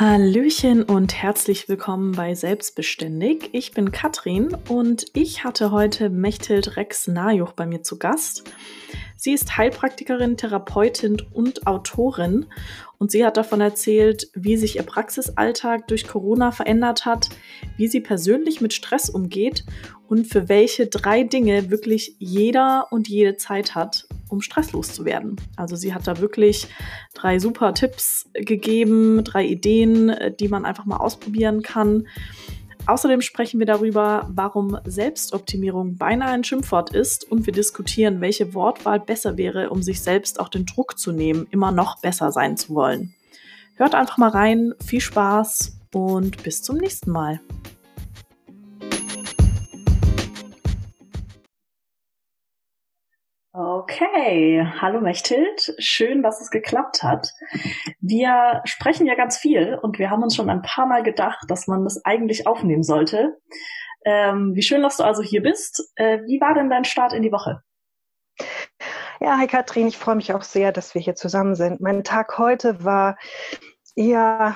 [0.00, 3.50] Hallöchen und herzlich willkommen bei Selbstbeständig.
[3.52, 8.50] Ich bin Katrin und ich hatte heute Mechthild Rex Najuch bei mir zu Gast.
[9.14, 12.46] Sie ist Heilpraktikerin, Therapeutin und Autorin
[12.96, 17.28] und sie hat davon erzählt, wie sich ihr Praxisalltag durch Corona verändert hat,
[17.76, 19.66] wie sie persönlich mit Stress umgeht
[20.08, 25.36] und für welche drei Dinge wirklich jeder und jede Zeit hat, um stresslos zu werden.
[25.56, 26.68] Also sie hat da wirklich
[27.14, 32.06] drei super Tipps gegeben, drei Ideen, die man einfach mal ausprobieren kann.
[32.86, 39.00] Außerdem sprechen wir darüber, warum Selbstoptimierung beinahe ein Schimpfwort ist und wir diskutieren, welche Wortwahl
[39.00, 42.74] besser wäre, um sich selbst auch den Druck zu nehmen, immer noch besser sein zu
[42.74, 43.14] wollen.
[43.74, 47.40] Hört einfach mal rein, viel Spaß und bis zum nächsten Mal.
[53.52, 55.74] Okay, hallo Mechthild.
[55.78, 57.32] Schön, dass es geklappt hat.
[57.98, 61.66] Wir sprechen ja ganz viel und wir haben uns schon ein paar Mal gedacht, dass
[61.66, 63.40] man das eigentlich aufnehmen sollte.
[64.04, 65.82] Ähm, wie schön, dass du also hier bist.
[65.96, 67.60] Äh, wie war denn dein Start in die Woche?
[69.18, 71.80] Ja, hi Katrin, ich freue mich auch sehr, dass wir hier zusammen sind.
[71.80, 73.18] Mein Tag heute war
[73.96, 74.54] eher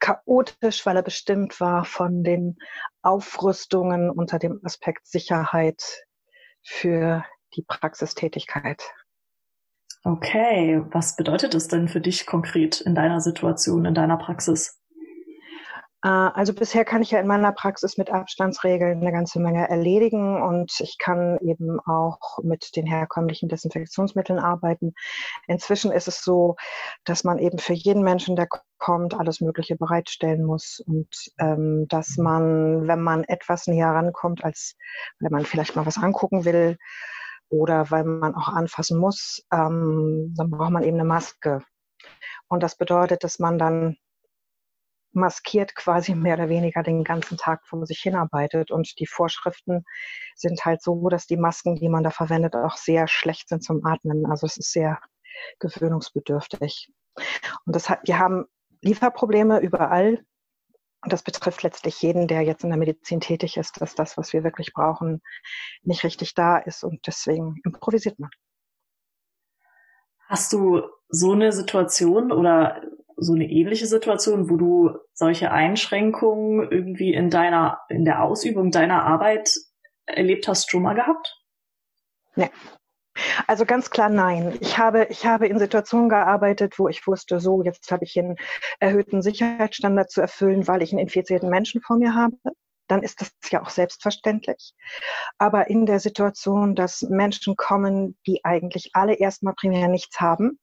[0.00, 2.58] chaotisch, weil er bestimmt war von den
[3.00, 6.04] Aufrüstungen unter dem Aspekt Sicherheit
[6.62, 7.24] für
[7.54, 8.82] die Praxistätigkeit.
[10.04, 14.82] Okay, was bedeutet es denn für dich konkret in deiner Situation, in deiner Praxis?
[16.02, 20.42] Äh, also bisher kann ich ja in meiner Praxis mit Abstandsregeln eine ganze Menge erledigen
[20.42, 24.94] und ich kann eben auch mit den herkömmlichen Desinfektionsmitteln arbeiten.
[25.46, 26.56] Inzwischen ist es so,
[27.04, 32.16] dass man eben für jeden Menschen, der kommt, alles Mögliche bereitstellen muss und ähm, dass
[32.16, 34.74] man, wenn man etwas näher rankommt, als
[35.20, 36.76] wenn man vielleicht mal was angucken will,
[37.52, 41.62] oder weil man auch anfassen muss, ähm, dann braucht man eben eine Maske.
[42.48, 43.96] Und das bedeutet, dass man dann
[45.12, 48.70] maskiert quasi mehr oder weniger den ganzen Tag vor sich hinarbeitet.
[48.70, 49.84] Und die Vorschriften
[50.34, 53.84] sind halt so, dass die Masken, die man da verwendet, auch sehr schlecht sind zum
[53.84, 54.24] Atmen.
[54.26, 54.98] Also es ist sehr
[55.58, 56.90] gewöhnungsbedürftig.
[57.66, 58.46] Und das hat, wir haben
[58.80, 60.24] Lieferprobleme überall.
[61.02, 64.32] Und das betrifft letztlich jeden, der jetzt in der Medizin tätig ist, dass das, was
[64.32, 65.20] wir wirklich brauchen,
[65.82, 66.84] nicht richtig da ist.
[66.84, 68.30] Und deswegen improvisiert man.
[70.28, 72.82] Hast du so eine Situation oder
[73.16, 79.04] so eine ähnliche Situation, wo du solche Einschränkungen irgendwie in deiner, in der Ausübung deiner
[79.04, 79.52] Arbeit
[80.06, 81.42] erlebt hast, schon mal gehabt?
[82.36, 82.50] Nee,
[83.46, 84.56] also ganz klar nein.
[84.60, 88.36] Ich habe, ich habe in Situationen gearbeitet, wo ich wusste, so, jetzt habe ich einen
[88.80, 92.36] erhöhten Sicherheitsstandard zu erfüllen, weil ich einen infizierten Menschen vor mir habe.
[92.88, 94.74] Dann ist das ja auch selbstverständlich.
[95.38, 100.58] Aber in der Situation, dass Menschen kommen, die eigentlich alle erstmal primär nichts haben,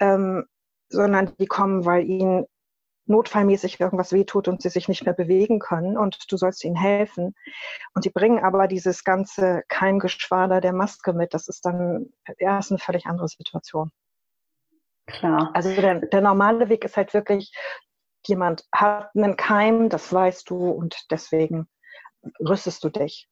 [0.00, 0.44] ähm,
[0.88, 2.46] sondern die kommen, weil ihnen
[3.10, 7.34] notfallmäßig irgendwas wehtut und sie sich nicht mehr bewegen können und du sollst ihnen helfen.
[7.94, 11.34] Und die bringen aber dieses ganze Keimgeschwader der Maske mit.
[11.34, 13.90] Das ist dann erst eine völlig andere Situation.
[15.06, 15.50] Klar.
[15.54, 17.52] Also der, der normale Weg ist halt wirklich,
[18.26, 21.68] jemand hat einen Keim, das weißt du und deswegen
[22.38, 23.28] rüstest du dich.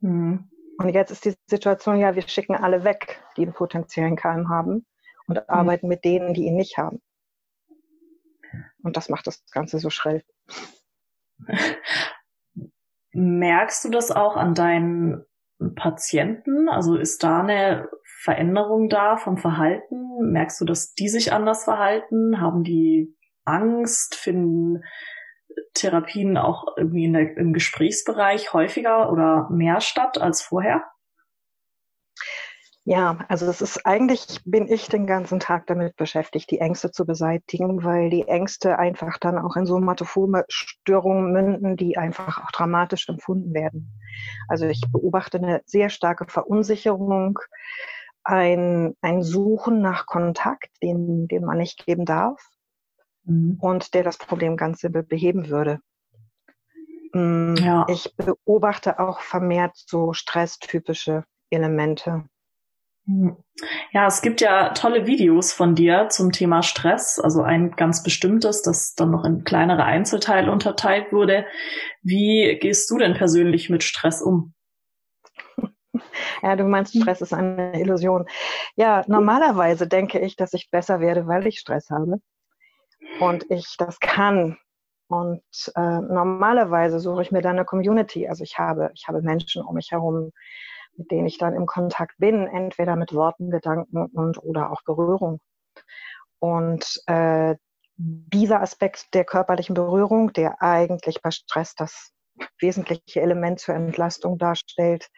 [0.00, 0.48] Mhm.
[0.78, 4.86] Und jetzt ist die Situation, ja, wir schicken alle weg, die einen potenziellen Keim haben
[5.26, 5.42] und mhm.
[5.48, 7.02] arbeiten mit denen, die ihn nicht haben.
[8.82, 10.22] Und das macht das Ganze so schrill.
[13.12, 15.24] Merkst du das auch an deinen
[15.74, 16.68] Patienten?
[16.68, 17.88] Also ist da eine
[18.22, 20.32] Veränderung da vom Verhalten?
[20.32, 22.40] Merkst du, dass die sich anders verhalten?
[22.40, 24.14] Haben die Angst?
[24.14, 24.82] Finden
[25.74, 30.84] Therapien auch irgendwie der, im Gesprächsbereich häufiger oder mehr statt als vorher?
[32.88, 37.04] Ja, also es ist eigentlich, bin ich den ganzen Tag damit beschäftigt, die Ängste zu
[37.04, 43.06] beseitigen, weil die Ängste einfach dann auch in somatophome Störungen münden, die einfach auch dramatisch
[43.10, 43.92] empfunden werden.
[44.48, 47.38] Also ich beobachte eine sehr starke Verunsicherung,
[48.24, 52.42] ein, ein Suchen nach Kontakt, den, den man nicht geben darf
[53.24, 53.58] mhm.
[53.60, 55.80] und der das Problem ganz simpel beheben würde.
[57.12, 57.84] Mm, ja.
[57.90, 62.24] Ich beobachte auch vermehrt so stresstypische Elemente.
[63.92, 68.60] Ja, es gibt ja tolle Videos von dir zum Thema Stress, also ein ganz bestimmtes,
[68.60, 71.46] das dann noch in kleinere Einzelteile unterteilt wurde.
[72.02, 74.54] Wie gehst du denn persönlich mit Stress um?
[76.42, 78.26] Ja, du meinst, Stress ist eine Illusion.
[78.76, 82.20] Ja, normalerweise denke ich, dass ich besser werde, weil ich Stress habe
[83.18, 84.56] und ich das kann.
[85.08, 85.42] Und
[85.74, 88.28] äh, normalerweise suche ich mir dann eine Community.
[88.28, 90.32] Also ich habe, ich habe Menschen um mich herum,
[90.98, 95.40] mit denen ich dann im Kontakt bin, entweder mit Worten, Gedanken und oder auch Berührung.
[96.40, 97.56] Und äh,
[97.96, 102.12] dieser Aspekt der körperlichen Berührung, der eigentlich bei Stress das
[102.60, 105.08] wesentliche Element zur Entlastung darstellt,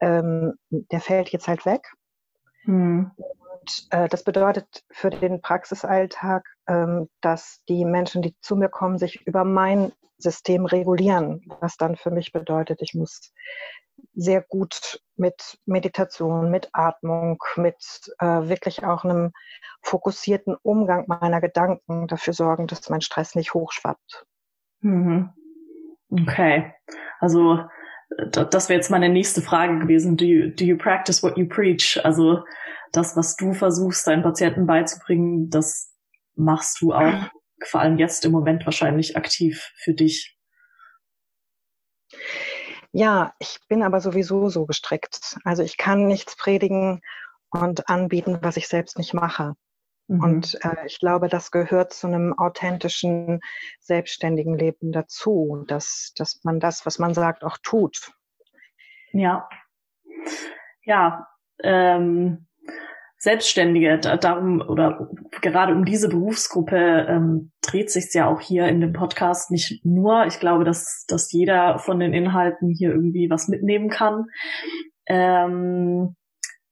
[0.00, 1.90] ähm, der fällt jetzt halt weg.
[2.64, 3.12] Hm.
[3.16, 9.26] Und äh, das bedeutet für den Praxisalltag, dass die Menschen, die zu mir kommen, sich
[9.26, 13.32] über mein System regulieren, was dann für mich bedeutet, ich muss
[14.14, 17.76] sehr gut mit Meditation, mit Atmung, mit
[18.18, 19.32] äh, wirklich auch einem
[19.82, 24.26] fokussierten Umgang meiner Gedanken dafür sorgen, dass mein Stress nicht hochschwappt.
[24.80, 25.30] Mhm.
[26.10, 26.74] Okay,
[27.20, 27.60] also
[28.30, 30.16] das wäre jetzt meine nächste Frage gewesen.
[30.16, 32.00] Do you, do you practice what you preach?
[32.04, 32.44] Also
[32.92, 35.91] das, was du versuchst, deinen Patienten beizubringen, das
[36.34, 37.30] machst du auch
[37.66, 40.36] vor allem jetzt im Moment wahrscheinlich aktiv für dich.
[42.92, 45.38] Ja, ich bin aber sowieso so gestrickt.
[45.44, 47.00] Also ich kann nichts predigen
[47.50, 49.54] und anbieten, was ich selbst nicht mache.
[50.08, 50.22] Mhm.
[50.22, 53.40] Und äh, ich glaube, das gehört zu einem authentischen,
[53.80, 58.12] selbstständigen Leben dazu, dass, dass man das, was man sagt, auch tut.
[59.12, 59.48] Ja.
[60.84, 61.28] Ja.
[61.62, 62.46] Ähm,
[63.22, 65.08] Selbstständige, da, darum oder
[65.42, 70.26] gerade um diese Berufsgruppe ähm, dreht sich ja auch hier in dem Podcast nicht nur.
[70.26, 74.24] Ich glaube, dass, dass jeder von den Inhalten hier irgendwie was mitnehmen kann.
[75.06, 76.16] Ähm,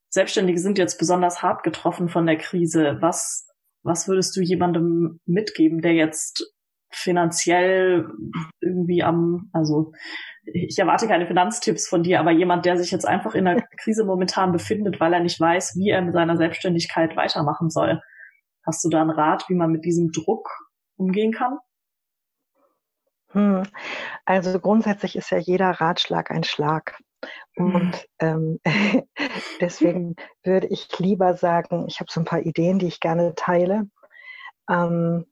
[0.09, 2.97] Selbstständige sind jetzt besonders hart getroffen von der Krise.
[2.99, 3.47] Was,
[3.83, 6.53] was würdest du jemandem mitgeben, der jetzt
[6.95, 8.07] finanziell
[8.59, 9.93] irgendwie am, also
[10.43, 14.05] ich erwarte keine Finanztipps von dir, aber jemand, der sich jetzt einfach in der Krise
[14.05, 18.01] momentan befindet, weil er nicht weiß, wie er mit seiner Selbstständigkeit weitermachen soll.
[18.65, 20.49] Hast du da einen Rat, wie man mit diesem Druck
[20.97, 21.57] umgehen kann?
[23.31, 23.63] Hm.
[24.25, 26.99] Also grundsätzlich ist ja jeder Ratschlag ein Schlag.
[27.55, 27.75] Mhm.
[27.75, 28.59] Und ähm,
[29.61, 33.89] deswegen würde ich lieber sagen, ich habe so ein paar Ideen, die ich gerne teile,
[34.69, 35.25] ähm,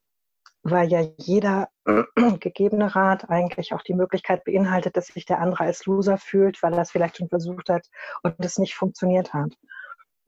[0.64, 1.70] weil ja jeder
[2.40, 6.74] gegebene Rat eigentlich auch die Möglichkeit beinhaltet, dass sich der andere als Loser fühlt, weil
[6.74, 7.88] er es vielleicht schon versucht hat
[8.24, 9.54] und es nicht funktioniert hat.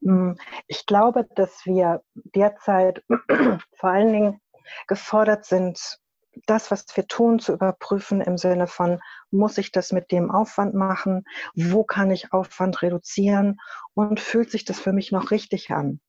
[0.03, 0.37] Hm,
[0.67, 3.03] ich glaube, dass wir derzeit
[3.75, 4.41] vor allen Dingen
[4.87, 5.99] gefordert sind,
[6.45, 8.99] das, was wir tun, zu überprüfen im Sinne von,
[9.31, 11.25] muss ich das mit dem Aufwand machen?
[11.55, 13.59] Wo kann ich Aufwand reduzieren?
[13.93, 15.99] Und fühlt sich das für mich noch richtig an?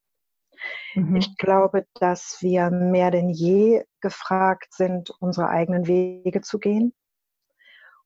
[0.94, 1.16] Mhm.
[1.16, 6.94] Ich glaube, dass wir mehr denn je gefragt sind, unsere eigenen Wege zu gehen.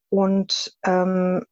[0.08, 1.44] Und ähm,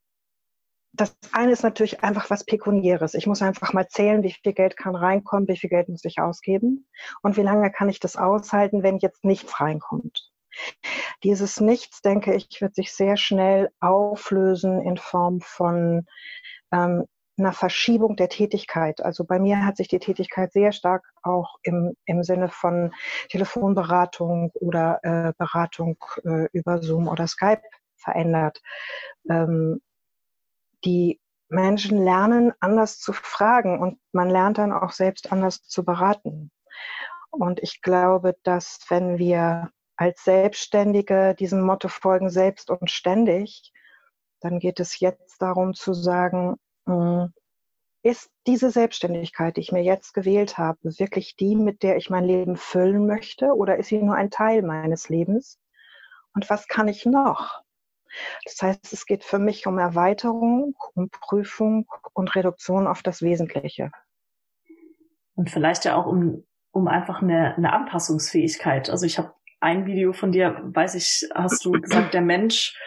[0.93, 3.15] das eine ist natürlich einfach was Pekuniäres.
[3.15, 6.21] Ich muss einfach mal zählen, wie viel Geld kann reinkommen, wie viel Geld muss ich
[6.21, 6.87] ausgeben
[7.23, 10.31] und wie lange kann ich das aushalten, wenn jetzt nichts reinkommt.
[11.25, 16.06] Dieses Nichts, denke ich, wird sich sehr schnell auflösen in Form von
[16.71, 19.02] ähm, einer Verschiebung der Tätigkeit.
[19.02, 22.92] Also bei mir hat sich die Tätigkeit sehr stark auch im, im Sinne von
[23.28, 27.62] Telefonberatung oder äh, Beratung äh, über Zoom oder Skype
[27.96, 28.60] verändert.
[29.28, 29.81] Ähm,
[30.84, 36.50] die Menschen lernen anders zu fragen und man lernt dann auch selbst anders zu beraten.
[37.31, 43.72] Und ich glaube, dass wenn wir als Selbstständige diesem Motto folgen, selbst und ständig,
[44.40, 46.56] dann geht es jetzt darum zu sagen,
[48.02, 52.24] ist diese Selbstständigkeit, die ich mir jetzt gewählt habe, wirklich die, mit der ich mein
[52.24, 55.58] Leben füllen möchte oder ist sie nur ein Teil meines Lebens?
[56.34, 57.62] Und was kann ich noch?
[58.44, 63.91] Das heißt, es geht für mich um Erweiterung, um Prüfung und Reduktion auf das Wesentliche.
[65.34, 68.91] Und vielleicht ja auch um, um einfach eine, eine Anpassungsfähigkeit.
[68.91, 72.79] Also ich habe ein Video von dir, weiß ich, hast du gesagt, der Mensch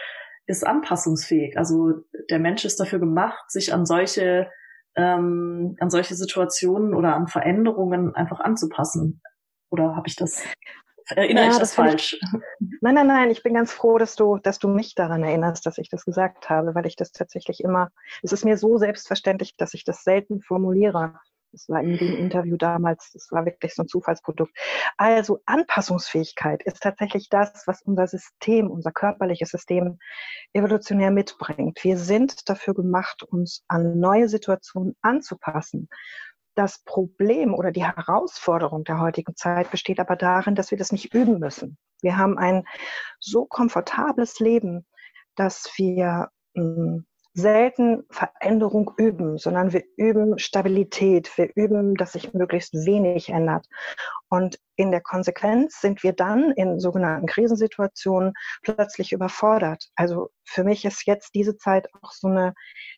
[0.47, 1.57] ist anpassungsfähig.
[1.57, 1.93] Also
[2.29, 4.49] der Mensch ist dafür gemacht, sich an solche
[4.95, 9.21] ähm, an solche Situationen oder an Veränderungen einfach anzupassen.
[9.69, 10.43] Oder habe ich das
[11.09, 12.13] Erinnere ja, ich das, das falsch?
[12.13, 12.21] Ich,
[12.81, 13.31] nein, nein, nein.
[13.31, 16.49] Ich bin ganz froh, dass du, dass du mich daran erinnerst, dass ich das gesagt
[16.49, 17.89] habe, weil ich das tatsächlich immer,
[18.23, 21.19] es ist mir so selbstverständlich, dass ich das selten formuliere.
[21.57, 24.55] Das war in dem Interview damals, das war wirklich so ein Zufallsprodukt.
[24.95, 29.97] Also Anpassungsfähigkeit ist tatsächlich das, was unser System, unser körperliches System
[30.53, 31.83] evolutionär mitbringt.
[31.83, 35.89] Wir sind dafür gemacht, uns an neue Situationen anzupassen.
[36.53, 41.11] Das Problem oder die Herausforderung der heutigen Zeit besteht aber darin, dass wir das nicht
[41.15, 41.79] üben müssen.
[42.01, 42.65] Wir haben ein
[43.19, 44.85] so komfortables Leben,
[45.33, 47.05] dass wir mh, hm,
[47.37, 53.67] selten Veränderung üben, sondern wir üben Stabilität, wir üben, dass sich möglichst wenig ändert.
[54.27, 59.85] Und in der Konsequenz sind wir dann in sogenannten Krisensituationen plötzlich überfordert.
[59.95, 62.55] Also für mich ist jetzt diese Zeit auch so eine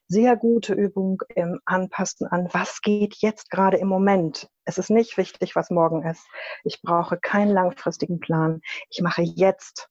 [0.08, 4.48] sehr gute Übung im Anpassen an, was geht jetzt gerade im Moment.
[4.64, 6.26] Es ist nicht wichtig, was morgen ist.
[6.64, 8.62] Ich brauche keinen langfristigen Plan.
[8.90, 9.90] Ich mache jetzt.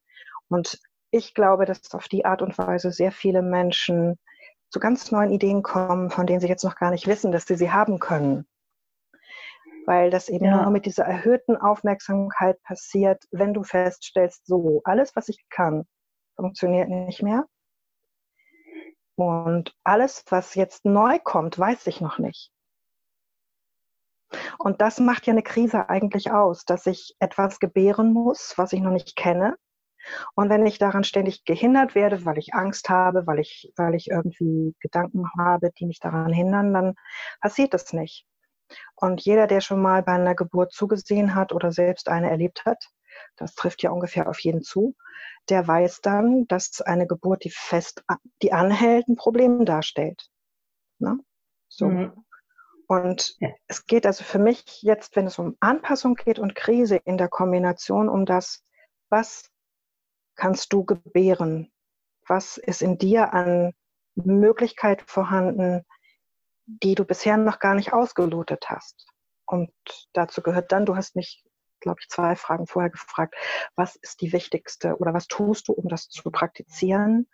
[0.48, 4.18] Und ich glaube, dass auf die Art und Weise sehr viele Menschen
[4.70, 7.56] zu ganz neuen Ideen kommen, von denen sie jetzt noch gar nicht wissen, dass sie
[7.56, 8.46] sie haben können.
[9.86, 10.62] Weil das eben ja.
[10.62, 15.86] nur mit dieser erhöhten Aufmerksamkeit passiert, wenn du feststellst, so, alles, was ich kann,
[16.36, 17.46] funktioniert nicht mehr.
[19.16, 22.52] Und alles, was jetzt neu kommt, weiß ich noch nicht.
[24.58, 28.80] Und das macht ja eine Krise eigentlich aus, dass ich etwas gebären muss, was ich
[28.80, 29.56] noch nicht kenne,
[30.34, 34.08] und wenn ich daran ständig gehindert werde, weil ich Angst habe, weil ich, weil ich
[34.08, 36.94] irgendwie Gedanken habe, die mich daran hindern, dann
[37.40, 38.26] passiert das nicht.
[38.96, 42.90] Und jeder, der schon mal bei einer Geburt zugesehen hat oder selbst eine erlebt hat,
[43.36, 44.94] das trifft ja ungefähr auf jeden zu,
[45.48, 48.04] der weiß dann, dass eine Geburt, die fest,
[48.42, 50.28] die anhält, ein Problem darstellt.
[50.98, 51.18] Ne?
[51.68, 51.86] So.
[51.86, 52.24] Mhm.
[52.86, 53.36] Und
[53.66, 57.28] es geht also für mich jetzt, wenn es um Anpassung geht und Krise in der
[57.28, 58.64] Kombination um das,
[59.10, 59.50] was
[60.38, 61.70] kannst du gebären?
[62.26, 63.74] Was ist in dir an
[64.14, 65.84] Möglichkeit vorhanden,
[66.66, 69.06] die du bisher noch gar nicht ausgelotet hast?
[69.44, 69.70] Und
[70.12, 71.44] dazu gehört dann, du hast mich,
[71.80, 73.34] glaube ich, zwei Fragen vorher gefragt,
[73.76, 77.28] was ist die wichtigste oder was tust du, um das zu praktizieren?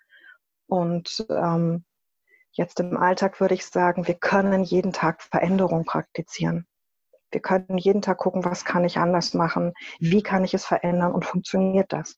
[0.67, 1.85] Und ähm,
[2.53, 6.67] jetzt im Alltag würde ich sagen, wir können jeden Tag Veränderung praktizieren.
[7.33, 11.13] Wir können jeden Tag gucken, was kann ich anders machen, wie kann ich es verändern
[11.13, 12.17] und funktioniert das?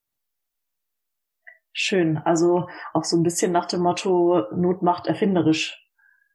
[1.78, 2.16] Schön.
[2.16, 5.78] Also auch so ein bisschen nach dem Motto, Not macht erfinderisch.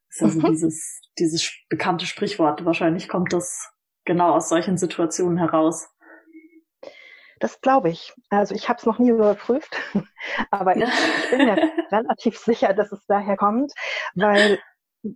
[0.08, 0.52] Das ist also mhm.
[0.52, 2.64] dieses, dieses bekannte Sprichwort.
[2.64, 3.74] Wahrscheinlich kommt das
[4.06, 5.90] genau aus solchen Situationen heraus.
[7.40, 8.14] Das glaube ich.
[8.30, 9.76] Also ich habe es noch nie überprüft,
[10.52, 13.74] aber ich, ich bin mir relativ sicher, dass es daher kommt,
[14.14, 14.60] weil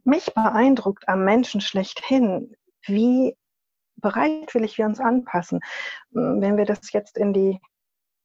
[0.05, 2.55] mich beeindruckt am Menschen schlechthin,
[2.88, 3.38] wie
[3.98, 5.60] bereitwillig wir uns anpassen.
[6.10, 7.62] Wenn wir das jetzt in die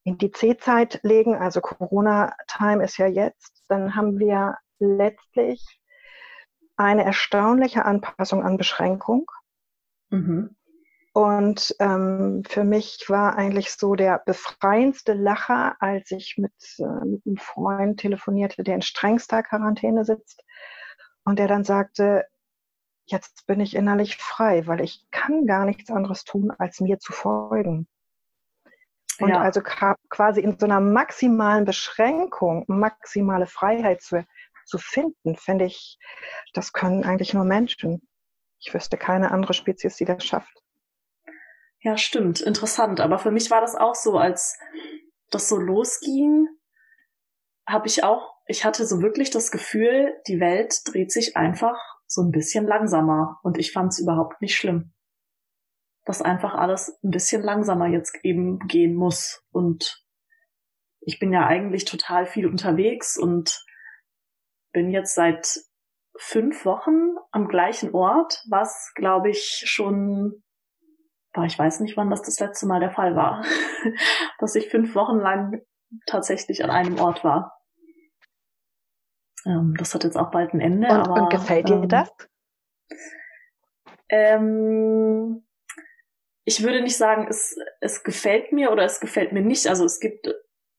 [0.03, 5.63] in die C-Zeit legen, also Corona-Time ist ja jetzt, dann haben wir letztlich
[6.75, 9.29] eine erstaunliche Anpassung an Beschränkung.
[10.09, 10.55] Mhm.
[11.13, 17.25] Und ähm, für mich war eigentlich so der befreiendste Lacher, als ich mit, äh, mit
[17.25, 20.43] einem Freund telefonierte, der in strengster Quarantäne sitzt
[21.25, 22.25] und der dann sagte,
[23.05, 27.11] jetzt bin ich innerlich frei, weil ich kann gar nichts anderes tun, als mir zu
[27.11, 27.87] folgen.
[29.21, 29.41] Und ja.
[29.41, 34.25] also quasi in so einer maximalen Beschränkung, maximale Freiheit zu,
[34.65, 35.97] zu finden, finde ich,
[36.53, 38.01] das können eigentlich nur Menschen.
[38.59, 40.61] Ich wüsste keine andere Spezies, die das schafft.
[41.79, 42.41] Ja, stimmt.
[42.41, 42.99] Interessant.
[42.99, 44.57] Aber für mich war das auch so, als
[45.29, 46.47] das so losging,
[47.67, 52.21] habe ich auch, ich hatte so wirklich das Gefühl, die Welt dreht sich einfach so
[52.21, 53.39] ein bisschen langsamer.
[53.43, 54.93] Und ich fand es überhaupt nicht schlimm
[56.05, 59.43] dass einfach alles ein bisschen langsamer jetzt eben gehen muss.
[59.51, 60.03] Und
[61.01, 63.63] ich bin ja eigentlich total viel unterwegs und
[64.71, 65.59] bin jetzt seit
[66.17, 70.43] fünf Wochen am gleichen Ort, was glaube ich schon,
[71.33, 73.43] boah, ich weiß nicht, wann das das letzte Mal der Fall war,
[74.39, 75.61] dass ich fünf Wochen lang
[76.05, 77.57] tatsächlich an einem Ort war.
[79.45, 80.87] Ähm, das hat jetzt auch bald ein Ende.
[80.87, 82.11] Und, aber, und gefällt dir ähm, das?
[84.09, 85.47] Ähm,
[86.43, 89.67] ich würde nicht sagen, es, es gefällt mir oder es gefällt mir nicht.
[89.67, 90.27] Also es gibt,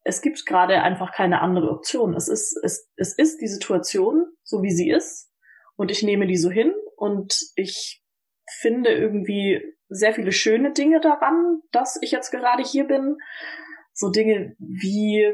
[0.04, 2.14] es gibt gerade einfach keine andere Option.
[2.14, 5.30] Es ist, es, es ist die Situation, so wie sie ist.
[5.76, 8.02] Und ich nehme die so hin und ich
[8.60, 13.18] finde irgendwie sehr viele schöne Dinge daran, dass ich jetzt gerade hier bin.
[13.92, 15.32] So Dinge wie,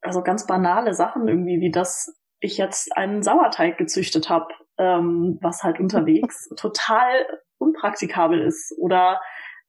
[0.00, 4.48] also ganz banale Sachen irgendwie, wie dass ich jetzt einen Sauerteig gezüchtet habe,
[4.78, 7.26] ähm, was halt unterwegs total
[7.58, 8.74] unpraktikabel ist.
[8.78, 9.20] Oder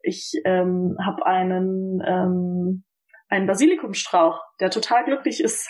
[0.02, 2.84] ich ähm, habe einen ähm,
[3.30, 5.70] einen Basilikumstrauch, der total glücklich ist.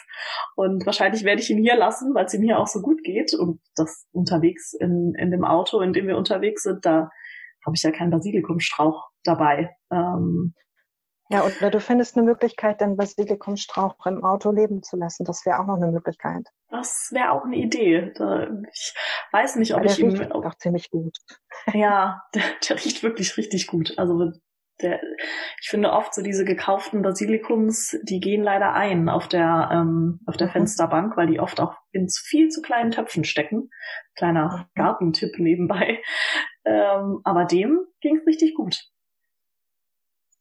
[0.56, 3.34] Und wahrscheinlich werde ich ihn hier lassen, weil es ihm hier auch so gut geht.
[3.34, 7.10] Und das unterwegs in, in dem Auto, in dem wir unterwegs sind, da
[7.66, 9.76] habe ich ja keinen Basilikumstrauch dabei.
[9.92, 10.54] Ähm,
[11.32, 15.26] ja, oder du findest eine Möglichkeit, den Basilikumstrauch im Auto leben zu lassen.
[15.26, 16.48] Das wäre auch noch eine Möglichkeit.
[16.70, 18.12] Das wäre auch eine Idee.
[18.74, 18.94] ich
[19.32, 20.10] weiß nicht, ob ja, ich ihn.
[20.10, 21.16] Der riecht auch ziemlich gut.
[21.74, 23.94] Ja, der, der riecht wirklich richtig gut.
[23.98, 24.32] Also
[24.82, 25.02] der,
[25.62, 30.38] ich finde oft so diese gekauften Basilikums, die gehen leider ein auf der ähm, auf
[30.38, 30.52] der mhm.
[30.52, 33.70] Fensterbank, weil die oft auch in viel zu kleinen Töpfen stecken.
[34.16, 34.82] Kleiner mhm.
[34.82, 36.02] Gartentipp nebenbei.
[36.66, 38.86] Ähm, aber dem ging es richtig gut.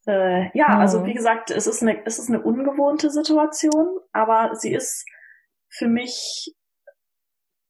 [0.09, 0.81] Äh, ja, mhm.
[0.81, 5.05] also wie gesagt, es ist, eine, es ist eine ungewohnte Situation, aber sie ist
[5.67, 6.55] für mich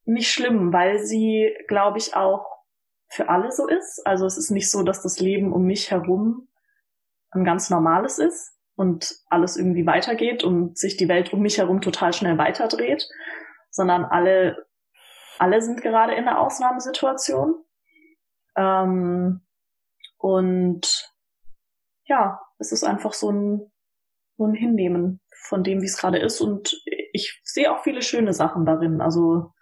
[0.05, 2.45] nicht schlimm, weil sie, glaube ich, auch
[3.09, 4.01] für alle so ist.
[4.05, 6.47] Also es ist nicht so, dass das Leben um mich herum
[7.31, 11.81] ein ganz normales ist und alles irgendwie weitergeht und sich die Welt um mich herum
[11.81, 13.05] total schnell weiterdreht,
[13.69, 14.65] sondern alle,
[15.39, 17.55] alle sind gerade in einer Ausnahmesituation.
[18.55, 19.41] Ähm,
[20.17, 21.09] und
[22.09, 23.71] ja, es ist einfach so ein,
[24.37, 26.41] so ein Hinnehmen von dem, wie es gerade ist.
[26.41, 26.81] Und
[27.13, 28.99] ich sehe auch viele schöne Sachen darin.
[28.99, 29.53] Also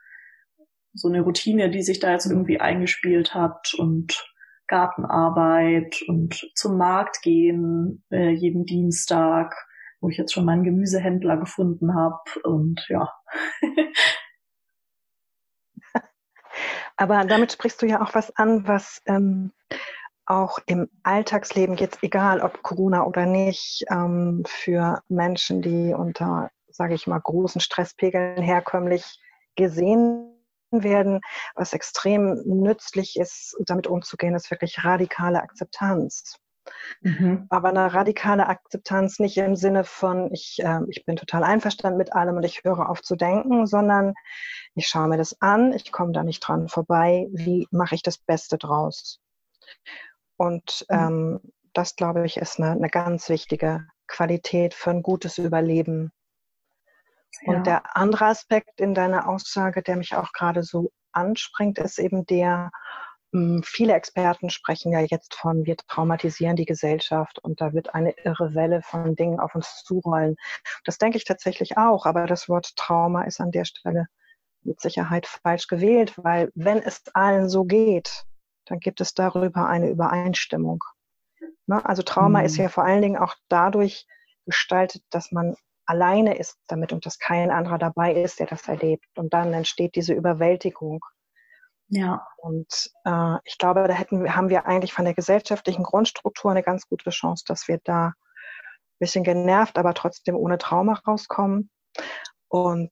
[0.93, 4.25] so eine Routine, die sich da jetzt irgendwie eingespielt hat und
[4.67, 9.55] Gartenarbeit und zum Markt gehen äh, jeden Dienstag,
[10.01, 13.13] wo ich jetzt schon meinen Gemüsehändler gefunden habe und ja.
[16.97, 19.53] Aber damit sprichst du ja auch was an, was ähm,
[20.27, 26.93] auch im Alltagsleben, jetzt egal ob Corona oder nicht, ähm, für Menschen, die unter, sage
[26.93, 29.19] ich mal, großen Stresspegeln herkömmlich
[29.55, 30.33] gesehen
[30.69, 31.21] werden,
[31.55, 36.35] was extrem nützlich ist, damit umzugehen, ist wirklich radikale Akzeptanz.
[36.99, 37.45] Mhm.
[37.49, 42.13] Aber eine radikale Akzeptanz nicht im Sinne von, ich, äh, ich bin total einverstanden mit
[42.13, 44.13] allem und ich höre auf zu denken, sondern
[44.75, 48.17] ich schaue mir das an, ich komme da nicht dran vorbei, wie mache ich das
[48.17, 49.21] Beste draus?
[50.37, 50.97] Und mhm.
[50.97, 51.39] ähm,
[51.73, 56.11] das, glaube ich, ist eine, eine ganz wichtige Qualität für ein gutes Überleben
[57.43, 62.25] und der andere Aspekt in deiner Aussage, der mich auch gerade so anspringt, ist eben
[62.25, 62.71] der,
[63.33, 68.11] hm, viele Experten sprechen ja jetzt von, wir traumatisieren die Gesellschaft und da wird eine
[68.23, 70.35] irre Welle von Dingen auf uns zurollen.
[70.85, 74.07] Das denke ich tatsächlich auch, aber das Wort Trauma ist an der Stelle
[74.63, 78.25] mit Sicherheit falsch gewählt, weil wenn es allen so geht,
[78.67, 80.83] dann gibt es darüber eine Übereinstimmung.
[81.67, 81.83] Ne?
[81.85, 82.45] Also Trauma mhm.
[82.45, 84.07] ist ja vor allen Dingen auch dadurch
[84.45, 85.55] gestaltet, dass man
[85.85, 89.05] alleine ist damit und dass kein anderer dabei ist, der das erlebt.
[89.15, 90.99] Und dann entsteht diese Überwältigung.
[91.89, 92.27] Ja.
[92.37, 96.87] Und äh, ich glaube, da hätten, haben wir eigentlich von der gesellschaftlichen Grundstruktur eine ganz
[96.87, 98.13] gute Chance, dass wir da ein
[98.99, 101.69] bisschen genervt, aber trotzdem ohne Trauma rauskommen.
[102.49, 102.91] Und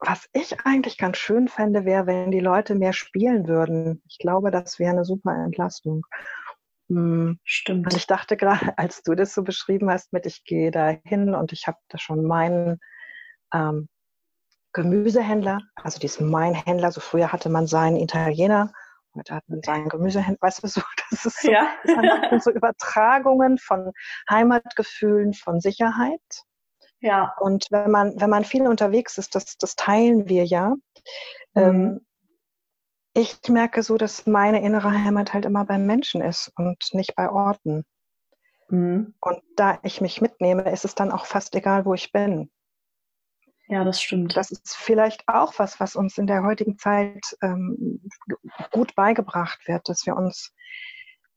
[0.00, 4.02] was ich eigentlich ganz schön fände, wäre, wenn die Leute mehr spielen würden.
[4.08, 6.04] Ich glaube, das wäre eine super Entlastung.
[6.88, 7.86] Hm, Stimmt.
[7.86, 11.34] Und ich dachte gerade, als du das so beschrieben hast, mit ich gehe da hin
[11.34, 12.78] und ich habe da schon meinen
[13.52, 13.88] ähm,
[14.72, 18.72] Gemüsehändler, also diesen mein Händler, so früher hatte man seinen Italiener,
[19.14, 21.68] heute hat man seinen Gemüsehändler, weißt du so, das ist so, ja.
[22.30, 23.92] das so Übertragungen von
[24.30, 26.44] Heimatgefühlen, von Sicherheit.
[27.00, 27.34] Ja.
[27.38, 30.74] Und wenn man, wenn man viel unterwegs ist, das, das teilen wir ja.
[31.54, 31.62] Mhm.
[31.62, 32.06] Ähm,
[33.14, 37.30] ich merke so, dass meine innere Heimat halt immer beim Menschen ist und nicht bei
[37.30, 37.84] Orten.
[38.68, 39.14] Mhm.
[39.20, 42.50] Und da ich mich mitnehme, ist es dann auch fast egal, wo ich bin.
[43.68, 44.36] Ja, das stimmt.
[44.36, 48.00] Das ist vielleicht auch was, was uns in der heutigen Zeit ähm,
[48.70, 50.54] gut beigebracht wird, dass wir uns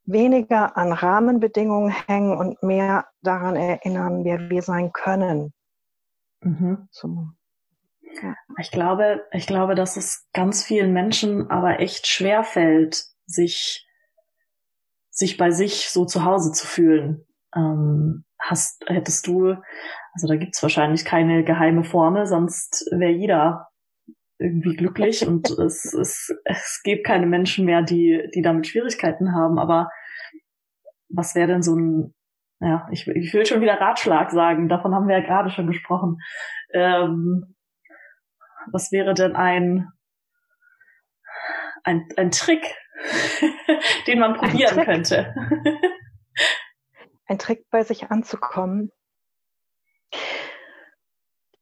[0.05, 5.53] weniger an Rahmenbedingungen hängen und mehr daran erinnern, wer wir sein können.
[6.41, 6.87] Mhm.
[6.91, 7.27] So.
[8.59, 13.87] Ich glaube, ich glaube, dass es ganz vielen Menschen aber echt schwer fällt, sich,
[15.09, 17.25] sich bei sich so zu Hause zu fühlen.
[17.55, 19.55] Ähm, hast, hättest du,
[20.13, 23.70] also da gibt's wahrscheinlich keine geheime Formel, sonst wäre jeder
[24.41, 29.59] irgendwie glücklich und es, es, es gibt keine Menschen mehr, die, die damit Schwierigkeiten haben.
[29.59, 29.89] Aber
[31.09, 32.13] was wäre denn so ein,
[32.59, 36.17] ja, ich, ich will schon wieder Ratschlag sagen, davon haben wir ja gerade schon gesprochen.
[36.73, 37.55] Ähm,
[38.71, 39.87] was wäre denn ein,
[41.83, 42.63] ein, ein Trick,
[44.07, 45.33] den man probieren könnte?
[47.27, 48.91] ein Trick, bei sich anzukommen.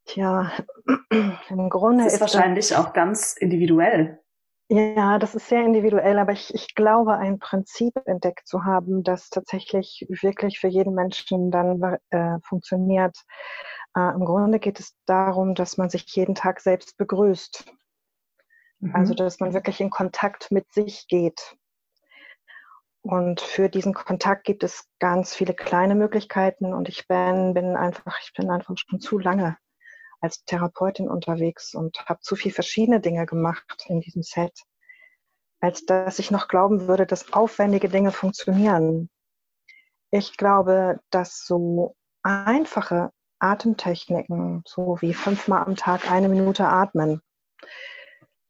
[0.09, 0.51] Tja,
[1.49, 4.19] im Grunde das ist, ist wahrscheinlich das, auch ganz individuell.
[4.67, 9.29] Ja, das ist sehr individuell, aber ich, ich glaube, ein Prinzip entdeckt zu haben, das
[9.29, 13.17] tatsächlich wirklich für jeden Menschen dann äh, funktioniert.
[13.95, 17.71] Äh, Im Grunde geht es darum, dass man sich jeden Tag selbst begrüßt.
[18.79, 18.95] Mhm.
[18.95, 21.55] Also, dass man wirklich in Kontakt mit sich geht.
[23.03, 28.19] Und für diesen Kontakt gibt es ganz viele kleine Möglichkeiten und ich bin, bin einfach,
[28.23, 29.57] ich bin einfach schon zu lange
[30.21, 34.63] als Therapeutin unterwegs und habe zu viel verschiedene Dinge gemacht in diesem Set,
[35.61, 39.09] als dass ich noch glauben würde, dass aufwendige Dinge funktionieren.
[40.11, 47.21] Ich glaube, dass so einfache Atemtechniken, so wie fünfmal am Tag eine Minute atmen,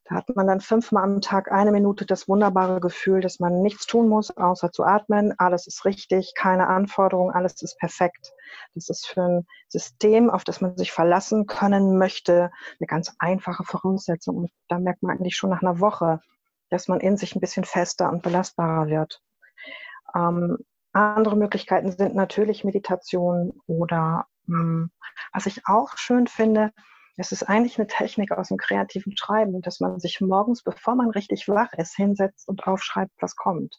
[0.09, 3.85] Da hat man dann fünfmal am Tag eine Minute das wunderbare Gefühl, dass man nichts
[3.85, 5.35] tun muss, außer zu atmen.
[5.37, 8.33] Alles ist richtig, keine Anforderungen, alles ist perfekt.
[8.73, 13.63] Das ist für ein System, auf das man sich verlassen können möchte, eine ganz einfache
[13.63, 14.37] Voraussetzung.
[14.37, 16.19] Und da merkt man eigentlich schon nach einer Woche,
[16.71, 19.21] dass man in sich ein bisschen fester und belastbarer wird.
[20.15, 20.57] Ähm,
[20.91, 24.91] andere Möglichkeiten sind natürlich Meditation oder mh, hm,
[25.33, 26.71] was ich auch schön finde,
[27.19, 31.09] es ist eigentlich eine Technik aus dem kreativen Schreiben, dass man sich morgens, bevor man
[31.09, 33.77] richtig wach ist, hinsetzt und aufschreibt, was kommt.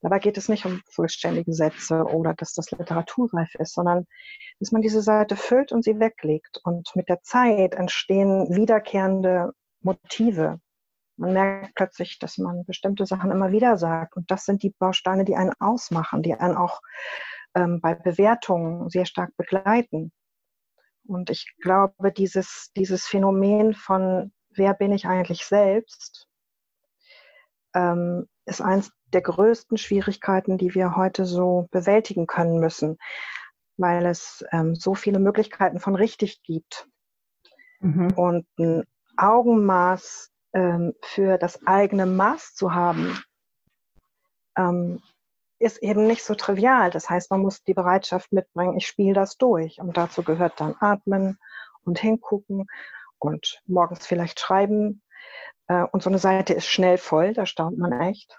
[0.00, 4.06] Dabei geht es nicht um vollständige Sätze oder dass das literaturreif ist, sondern
[4.58, 6.58] dass man diese Seite füllt und sie weglegt.
[6.64, 10.58] Und mit der Zeit entstehen wiederkehrende Motive.
[11.16, 14.16] Man merkt plötzlich, dass man bestimmte Sachen immer wieder sagt.
[14.16, 16.80] Und das sind die Bausteine, die einen ausmachen, die einen auch
[17.54, 20.10] ähm, bei Bewertungen sehr stark begleiten.
[21.06, 26.28] Und ich glaube, dieses, dieses Phänomen von, wer bin ich eigentlich selbst,
[27.74, 32.98] ähm, ist eines der größten Schwierigkeiten, die wir heute so bewältigen können müssen,
[33.76, 36.88] weil es ähm, so viele Möglichkeiten von richtig gibt.
[37.80, 38.12] Mhm.
[38.14, 38.84] Und ein
[39.16, 43.18] Augenmaß ähm, für das eigene Maß zu haben,
[44.56, 45.00] ähm,
[45.62, 46.90] ist eben nicht so trivial.
[46.90, 49.78] Das heißt, man muss die Bereitschaft mitbringen, ich spiele das durch.
[49.80, 51.38] Und dazu gehört dann Atmen
[51.84, 52.66] und hingucken
[53.18, 55.02] und morgens vielleicht schreiben.
[55.68, 58.38] Äh, und so eine Seite ist schnell voll, da staunt man echt.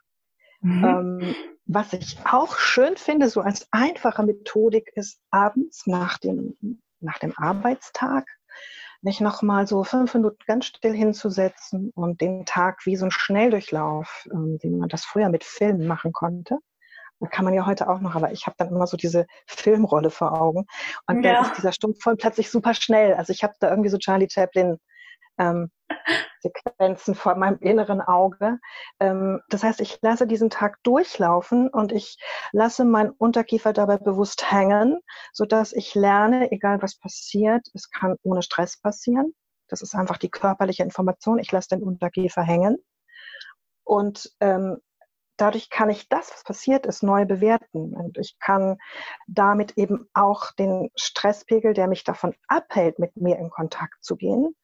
[0.59, 0.83] Mhm.
[0.83, 6.57] Ähm, was ich auch schön finde, so als einfache Methodik, ist abends nach dem,
[6.99, 8.27] nach dem Arbeitstag
[9.01, 14.27] mich nochmal so fünf Minuten ganz still hinzusetzen und den Tag wie so ein Schnelldurchlauf,
[14.31, 16.59] ähm, wie man das früher mit Filmen machen konnte,
[17.29, 20.39] kann man ja heute auch noch, aber ich habe dann immer so diese Filmrolle vor
[20.39, 20.65] Augen.
[21.07, 21.33] Und ja.
[21.33, 23.13] dann ist dieser Stummfilm plötzlich super schnell.
[23.13, 24.77] Also ich habe da irgendwie so Charlie Chaplin
[25.38, 25.71] ähm,
[26.41, 28.59] Sequenzen vor meinem inneren Auge.
[28.99, 32.17] Ähm, das heißt, ich lasse diesen Tag durchlaufen und ich
[32.51, 34.99] lasse meinen Unterkiefer dabei bewusst hängen,
[35.31, 39.33] sodass ich lerne, egal was passiert, es kann ohne Stress passieren.
[39.69, 41.39] Das ist einfach die körperliche Information.
[41.39, 42.77] Ich lasse den Unterkiefer hängen.
[43.83, 44.77] Und ähm,
[45.38, 47.93] dadurch kann ich das, was passiert ist, neu bewerten.
[47.93, 48.78] Und ich kann
[49.28, 54.56] damit eben auch den Stresspegel, der mich davon abhält, mit mir in Kontakt zu gehen,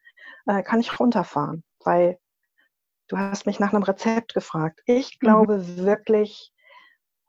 [0.45, 1.63] äh, kann ich runterfahren.
[1.83, 2.19] Weil
[3.07, 4.81] du hast mich nach einem Rezept gefragt.
[4.85, 5.25] Ich mhm.
[5.25, 5.77] glaube mhm.
[5.77, 6.53] wirklich,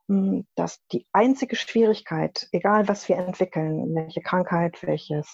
[0.09, 5.29] hm, dass die einzige Schwierigkeit, egal was wir entwickeln, welche Krankheit, welches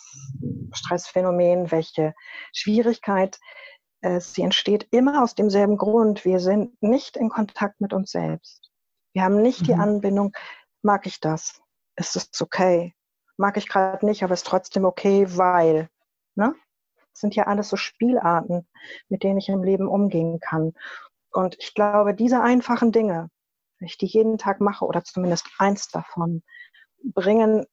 [0.73, 2.15] Stressphänomen, welche
[2.53, 3.39] Schwierigkeit,
[4.21, 6.25] sie entsteht immer aus demselben Grund.
[6.25, 8.71] Wir sind nicht in Kontakt mit uns selbst.
[9.13, 9.65] Wir haben nicht mhm.
[9.65, 10.33] die Anbindung,
[10.83, 11.61] mag ich das?
[11.97, 12.95] Ist es okay?
[13.37, 15.89] Mag ich gerade nicht, aber ist trotzdem okay, weil.
[16.35, 16.55] Ne?
[16.97, 18.69] Das sind ja alles so Spielarten,
[19.09, 20.75] mit denen ich im Leben umgehen kann.
[21.31, 23.31] Und ich glaube, diese einfachen Dinge,
[23.79, 26.43] wenn ich die jeden Tag mache oder zumindest eins davon,
[27.03, 27.67] bringen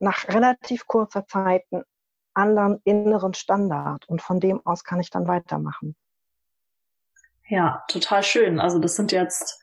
[0.00, 1.84] nach relativ kurzer Zeit einen
[2.38, 5.96] anderen inneren Standard und von dem aus kann ich dann weitermachen.
[7.48, 8.60] Ja, total schön.
[8.60, 9.62] Also das sind jetzt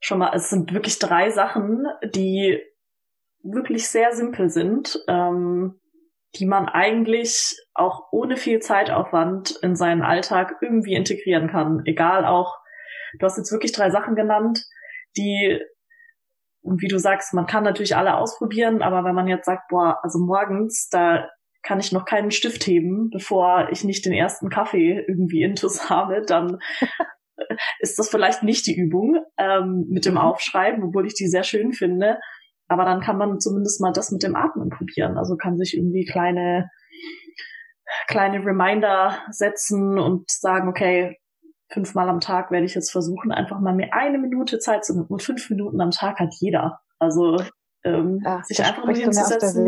[0.00, 2.60] schon mal, es sind wirklich drei Sachen, die
[3.42, 5.80] wirklich sehr simpel sind, ähm,
[6.34, 11.82] die man eigentlich auch ohne viel Zeitaufwand in seinen Alltag irgendwie integrieren kann.
[11.86, 12.58] Egal auch,
[13.18, 14.64] du hast jetzt wirklich drei Sachen genannt,
[15.16, 15.60] die
[16.60, 19.98] und wie du sagst, man kann natürlich alle ausprobieren, aber wenn man jetzt sagt, boah,
[20.02, 21.28] also morgens, da
[21.62, 26.22] kann ich noch keinen Stift heben, bevor ich nicht den ersten Kaffee irgendwie intus habe,
[26.26, 26.58] dann
[27.80, 30.20] ist das vielleicht nicht die Übung ähm, mit dem mhm.
[30.20, 32.18] Aufschreiben, obwohl ich die sehr schön finde.
[32.68, 35.16] Aber dann kann man zumindest mal das mit dem Atmen probieren.
[35.16, 36.70] Also kann sich irgendwie kleine,
[38.06, 41.16] kleine Reminder setzen und sagen, okay,
[41.70, 45.06] fünfmal am Tag werde ich jetzt versuchen, einfach mal mir eine Minute Zeit zu nehmen.
[45.06, 46.80] Und fünf Minuten am Tag hat jeder.
[46.98, 47.38] Also
[47.84, 49.64] ähm, ja, sich einfach nur hinzusetzen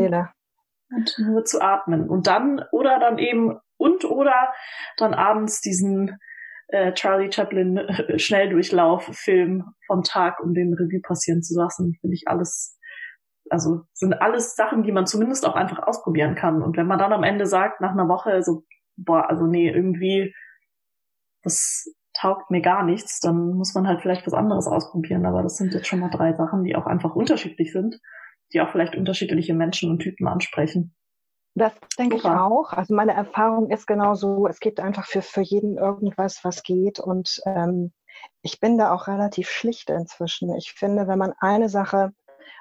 [0.90, 2.09] und nur zu atmen.
[2.09, 4.53] Und dann, oder dann eben, und oder
[4.96, 6.18] dann abends diesen
[6.68, 12.24] äh, Charlie Chaplin äh, Schnelldurchlauf-Film vom Tag, um den Revue passieren zu lassen, finde ich
[12.26, 12.79] alles,
[13.48, 16.62] also sind alles Sachen, die man zumindest auch einfach ausprobieren kann.
[16.62, 18.64] Und wenn man dann am Ende sagt, nach einer Woche, so,
[18.96, 20.35] boah, also nee, irgendwie,
[21.42, 25.24] das taugt mir gar nichts, dann muss man halt vielleicht was anderes ausprobieren.
[25.24, 27.98] Aber das sind jetzt schon mal drei Sachen, die auch einfach unterschiedlich sind
[28.52, 30.94] die auch vielleicht unterschiedliche Menschen und Typen ansprechen.
[31.54, 32.28] Das denke Super.
[32.28, 32.72] ich auch.
[32.72, 37.00] Also meine Erfahrung ist genau so, es gibt einfach für, für jeden irgendwas, was geht.
[37.00, 37.92] Und ähm,
[38.42, 40.54] ich bin da auch relativ schlicht inzwischen.
[40.56, 42.12] Ich finde, wenn man eine Sache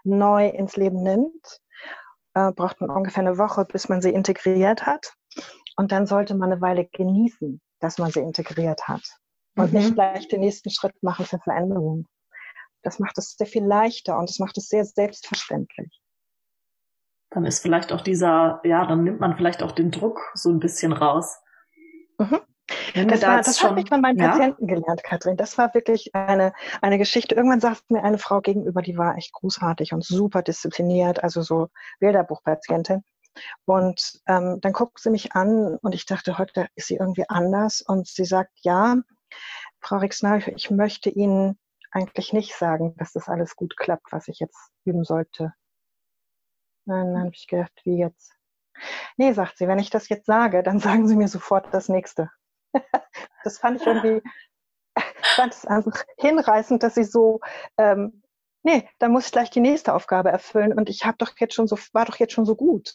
[0.03, 1.59] neu ins Leben nimmt,
[2.33, 5.13] äh, braucht man ungefähr eine Woche, bis man sie integriert hat.
[5.77, 7.61] Und dann sollte man eine Weile genießen.
[7.79, 9.03] dass man sie integriert hat
[9.55, 9.79] und mhm.
[9.79, 12.05] nicht gleich den nächsten Schritt machen für Veränderung.
[12.81, 16.01] Das macht es sehr viel leichter und es macht es sehr selbstverständlich.
[17.31, 20.59] Dann ist vielleicht auch dieser, ja, dann nimmt man vielleicht auch den Druck so ein
[20.59, 21.39] bisschen raus.
[22.17, 22.39] Mhm.
[22.93, 24.29] Das, war, das habe ich von meinen ja?
[24.29, 25.37] Patienten gelernt, Katrin.
[25.37, 27.35] Das war wirklich eine, eine Geschichte.
[27.35, 31.69] Irgendwann sagte mir eine Frau gegenüber, die war echt großartig und super diszipliniert, also so
[31.99, 33.03] Bilderbuchpatientin.
[33.65, 37.81] Und ähm, dann guckt sie mich an und ich dachte, heute ist sie irgendwie anders.
[37.81, 38.97] Und sie sagt, ja,
[39.79, 41.57] Frau Rixnal, ich möchte Ihnen
[41.91, 45.53] eigentlich nicht sagen, dass das alles gut klappt, was ich jetzt üben sollte.
[46.85, 48.33] Dann habe ich gedacht, wie jetzt?
[49.17, 52.29] Nee, sagt sie, wenn ich das jetzt sage, dann sagen Sie mir sofort das nächste.
[53.43, 54.21] das fand ich irgendwie,
[54.95, 57.39] ich fand es einfach hinreißend, dass sie so,
[57.77, 58.23] ähm,
[58.63, 61.67] nee, da muss ich gleich die nächste Aufgabe erfüllen und ich habe doch jetzt schon
[61.67, 62.93] so, war doch jetzt schon so gut.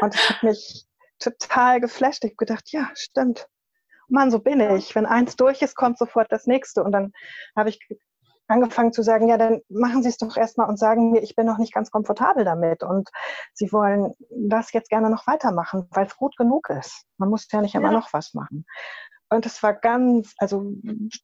[0.00, 0.86] Und das hat mich
[1.18, 2.24] total geflasht.
[2.24, 3.48] Ich habe gedacht, ja, stimmt.
[4.08, 4.94] Mann, so bin ich.
[4.94, 6.82] Wenn eins durch ist, kommt sofort das nächste.
[6.82, 7.12] Und dann
[7.56, 7.78] habe ich
[8.46, 11.46] angefangen zu sagen, ja, dann machen Sie es doch erstmal und sagen mir, ich bin
[11.46, 13.08] noch nicht ganz komfortabel damit und
[13.54, 17.04] Sie wollen das jetzt gerne noch weitermachen, weil es gut genug ist.
[17.16, 17.98] Man muss ja nicht immer ja.
[17.98, 18.66] noch was machen.
[19.30, 20.72] Und es war ganz, also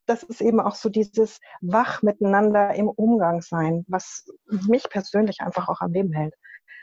[0.06, 5.68] das ist eben auch so dieses wach miteinander im Umgang sein, was mich persönlich einfach
[5.68, 6.34] auch am Leben hält.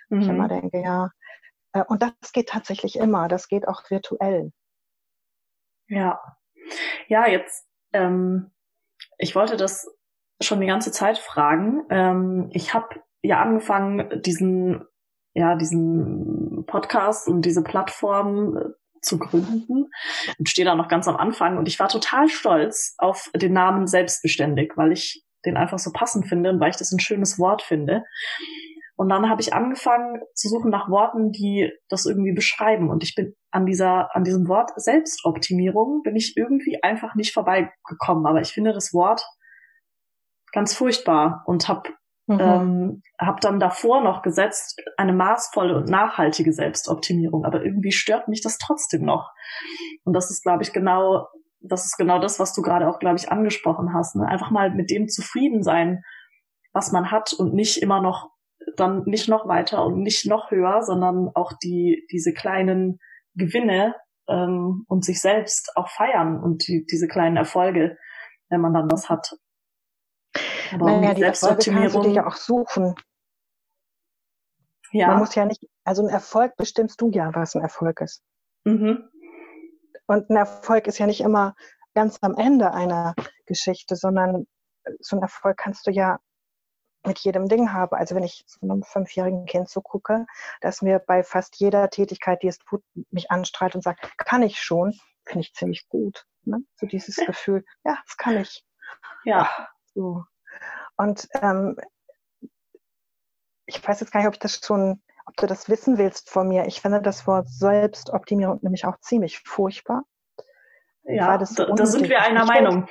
[0.09, 0.21] Mhm.
[0.21, 1.09] Ich immer denke, ja,
[1.73, 4.51] äh, und das geht tatsächlich immer, das geht auch virtuell.
[5.89, 6.19] Ja,
[7.07, 8.51] ja, jetzt, ähm,
[9.17, 9.87] ich wollte das
[10.41, 11.83] schon die ganze Zeit fragen.
[11.89, 12.87] Ähm, ich habe
[13.21, 14.85] ja angefangen, diesen,
[15.33, 18.69] ja, diesen Podcast und diese Plattform äh,
[19.01, 19.89] zu gründen
[20.37, 23.87] und stehe da noch ganz am Anfang und ich war total stolz auf den Namen
[23.87, 27.61] selbstbeständig, weil ich den einfach so passend finde und weil ich das ein schönes Wort
[27.61, 28.03] finde.
[28.97, 32.89] Und dann habe ich angefangen zu suchen nach Worten, die das irgendwie beschreiben.
[32.89, 38.25] Und ich bin an dieser, an diesem Wort Selbstoptimierung bin ich irgendwie einfach nicht vorbeigekommen.
[38.25, 39.23] Aber ich finde das Wort
[40.51, 41.89] ganz furchtbar und habe
[42.25, 42.39] mhm.
[42.39, 47.45] ähm, hab dann davor noch gesetzt eine maßvolle und nachhaltige Selbstoptimierung.
[47.45, 49.29] Aber irgendwie stört mich das trotzdem noch.
[50.05, 51.27] Und das ist, glaube ich, genau,
[51.59, 54.15] das ist genau das, was du gerade auch, glaube ich, angesprochen hast.
[54.15, 54.27] Ne?
[54.27, 56.01] Einfach mal mit dem zufrieden sein,
[56.73, 58.31] was man hat und nicht immer noch
[58.75, 62.99] dann nicht noch weiter und nicht noch höher, sondern auch die, diese kleinen
[63.35, 63.95] Gewinne
[64.27, 67.97] ähm, und sich selbst auch feiern und die, diese kleinen Erfolge,
[68.49, 69.35] wenn man dann was hat.
[70.73, 72.95] Aber naja, die Erfolge kannst du dir ja auch suchen.
[74.91, 75.07] Ja.
[75.07, 78.23] Man muss ja nicht, also ein Erfolg bestimmst du ja, was ein Erfolg ist.
[78.63, 79.09] Mhm.
[80.07, 81.55] Und ein Erfolg ist ja nicht immer
[81.93, 83.15] ganz am Ende einer
[83.45, 84.45] Geschichte, sondern
[84.99, 86.19] so ein Erfolg kannst du ja
[87.05, 87.97] mit jedem Ding habe.
[87.97, 90.25] Also wenn ich zu einem fünfjährigen Kind so gucke,
[90.61, 94.61] dass mir bei fast jeder Tätigkeit, die es tut, mich anstrahlt und sagt, kann ich
[94.61, 94.93] schon,
[95.25, 96.25] finde ich ziemlich gut.
[96.43, 96.59] Ne?
[96.75, 98.65] So dieses Gefühl, ja, das kann ich.
[99.23, 99.49] Ja.
[99.93, 100.23] So.
[100.95, 101.77] Und ähm,
[103.65, 106.47] ich weiß jetzt gar nicht, ob ich das schon, ob du das wissen willst von
[106.47, 106.65] mir.
[106.65, 110.03] Ich finde das Wort Selbstoptimierung nämlich auch ziemlich furchtbar.
[111.03, 112.87] Ja, so da, da, sind wir einer ich Meinung.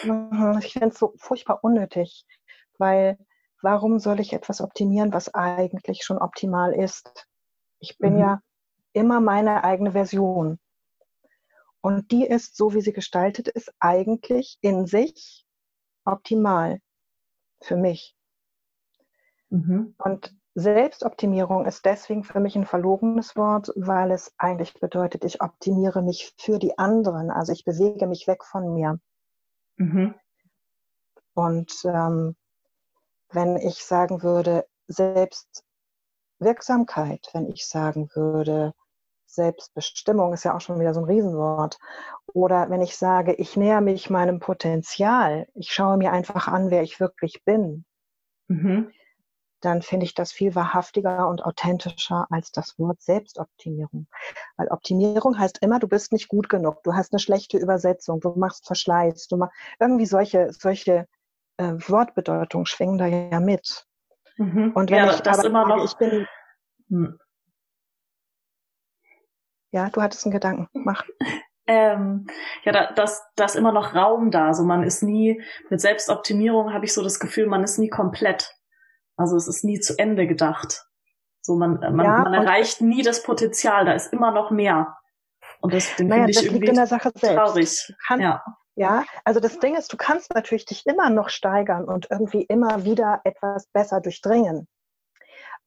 [0.00, 2.24] Find, mhm, ich finde es so furchtbar unnötig,
[2.78, 3.18] weil
[3.62, 7.26] warum soll ich etwas optimieren, was eigentlich schon optimal ist?
[7.78, 8.20] Ich bin mhm.
[8.20, 8.42] ja
[8.92, 10.58] immer meine eigene Version.
[11.80, 15.46] Und die ist, so wie sie gestaltet ist, eigentlich in sich
[16.04, 16.80] optimal
[17.62, 18.14] für mich.
[19.48, 19.94] Mhm.
[19.98, 26.02] Und Selbstoptimierung ist deswegen für mich ein verlogenes Wort, weil es eigentlich bedeutet, ich optimiere
[26.02, 27.30] mich für die anderen.
[27.30, 28.98] Also ich bewege mich weg von mir.
[29.76, 30.14] Mhm.
[31.34, 32.36] Und ähm,
[33.32, 38.74] wenn ich sagen würde, Selbstwirksamkeit, wenn ich sagen würde,
[39.30, 41.78] Selbstbestimmung ist ja auch schon wieder so ein Riesenwort.
[42.32, 46.82] Oder wenn ich sage, ich näher mich meinem Potenzial, ich schaue mir einfach an, wer
[46.82, 47.84] ich wirklich bin,
[48.48, 48.90] mhm.
[49.60, 54.06] dann finde ich das viel wahrhaftiger und authentischer als das Wort Selbstoptimierung.
[54.56, 58.30] Weil Optimierung heißt immer, du bist nicht gut genug, du hast eine schlechte Übersetzung, du
[58.30, 61.06] machst Verschleiß, du machst irgendwie solche, solche
[61.60, 63.86] äh, Wortbedeutung schwingen da ja mit.
[64.36, 64.72] Mhm.
[64.74, 66.26] Und wenn ja, ich das immer noch, ich bin,
[66.88, 67.18] hm.
[69.70, 71.04] ja, du hattest einen Gedanken, mach.
[71.66, 72.26] Ähm,
[72.64, 74.54] ja, da, das, da ist immer noch Raum da.
[74.54, 78.56] So, man ist nie, mit Selbstoptimierung habe ich so das Gefühl, man ist nie komplett.
[79.16, 80.84] Also es ist nie zu Ende gedacht.
[81.42, 84.96] So, man, äh, man, ja, man erreicht nie das Potenzial, da ist immer noch mehr.
[85.60, 87.94] Und das, den naja, finde ich irgendwie traurig.
[88.06, 88.42] Kann, ja.
[88.76, 92.84] Ja, also das Ding ist, du kannst natürlich dich immer noch steigern und irgendwie immer
[92.84, 94.68] wieder etwas besser durchdringen.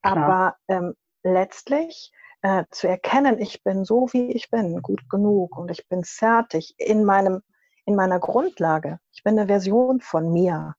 [0.02, 2.12] Aber ähm, letztlich
[2.42, 6.76] äh, zu erkennen, ich bin so, wie ich bin, gut genug und ich bin fertig
[6.78, 7.42] in meinem,
[7.86, 9.00] in meiner Grundlage.
[9.12, 10.76] Ich bin eine Version von mir.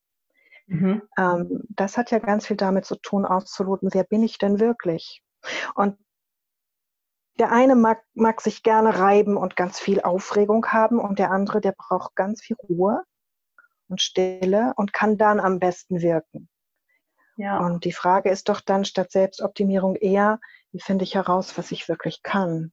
[0.67, 1.03] Mhm.
[1.19, 5.23] Ähm, das hat ja ganz viel damit zu tun, auszuloten, wer bin ich denn wirklich?
[5.75, 5.99] Und
[7.39, 11.61] der eine mag, mag sich gerne reiben und ganz viel Aufregung haben und der andere,
[11.61, 13.03] der braucht ganz viel Ruhe
[13.89, 16.49] und Stille und kann dann am besten wirken.
[17.37, 17.59] Ja.
[17.59, 21.89] Und die Frage ist doch dann statt Selbstoptimierung eher, wie finde ich heraus, was ich
[21.89, 22.73] wirklich kann?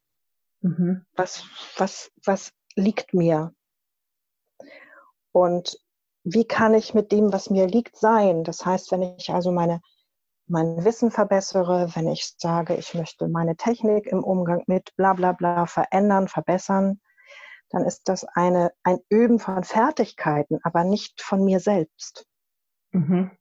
[0.62, 1.06] Mhm.
[1.15, 1.45] Was,
[1.78, 3.54] was, was liegt mir?
[5.32, 5.80] Und
[6.24, 8.43] wie kann ich mit dem, was mir liegt, sein?
[8.43, 9.82] Das heißt, wenn ich also meine,
[10.52, 15.32] mein Wissen verbessere, wenn ich sage, ich möchte meine Technik im Umgang mit bla bla
[15.32, 17.00] bla verändern, verbessern,
[17.70, 22.28] dann ist das eine, ein Üben von Fertigkeiten, aber nicht von mir selbst.
[22.92, 23.32] Mhm.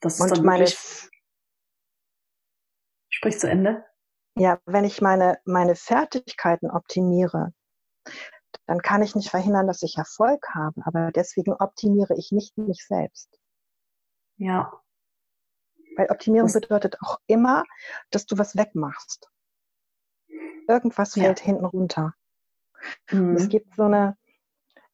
[0.00, 0.66] Das ist Und dann meine,
[3.08, 3.84] Sprich zu Ende.
[4.36, 7.52] Ja, wenn ich meine, meine Fertigkeiten optimiere,
[8.66, 12.84] dann kann ich nicht verhindern, dass ich Erfolg habe, aber deswegen optimiere ich nicht mich
[12.84, 13.38] selbst.
[14.38, 14.81] Ja.
[15.96, 17.64] Weil Optimierung bedeutet auch immer,
[18.10, 19.30] dass du was wegmachst.
[20.68, 21.46] Irgendwas fällt ja.
[21.46, 22.14] hinten runter.
[23.10, 23.36] Mhm.
[23.36, 24.16] Es gibt so eine,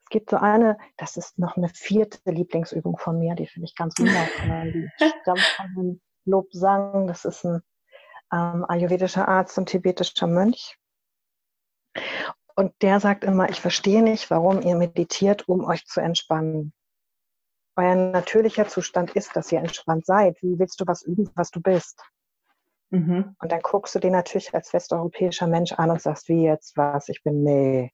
[0.03, 3.75] es gibt so eine, das ist noch eine vierte Lieblingsübung von mir, die finde ich
[3.75, 4.91] ganz wundervoll.
[5.01, 7.63] die stammt von Lobsang, das ist ein
[8.33, 10.79] ähm, ayurvedischer Arzt und tibetischer Mönch.
[12.55, 16.73] Und der sagt immer, ich verstehe nicht, warum ihr meditiert, um euch zu entspannen.
[17.79, 20.43] Euer natürlicher Zustand ist, dass ihr entspannt seid.
[20.43, 22.03] Wie willst du was üben, was du bist?
[22.91, 23.37] Mhm.
[23.41, 27.09] Und dann guckst du den natürlich als westeuropäischer Mensch an und sagst, wie jetzt was?
[27.09, 27.93] Ich bin, nee,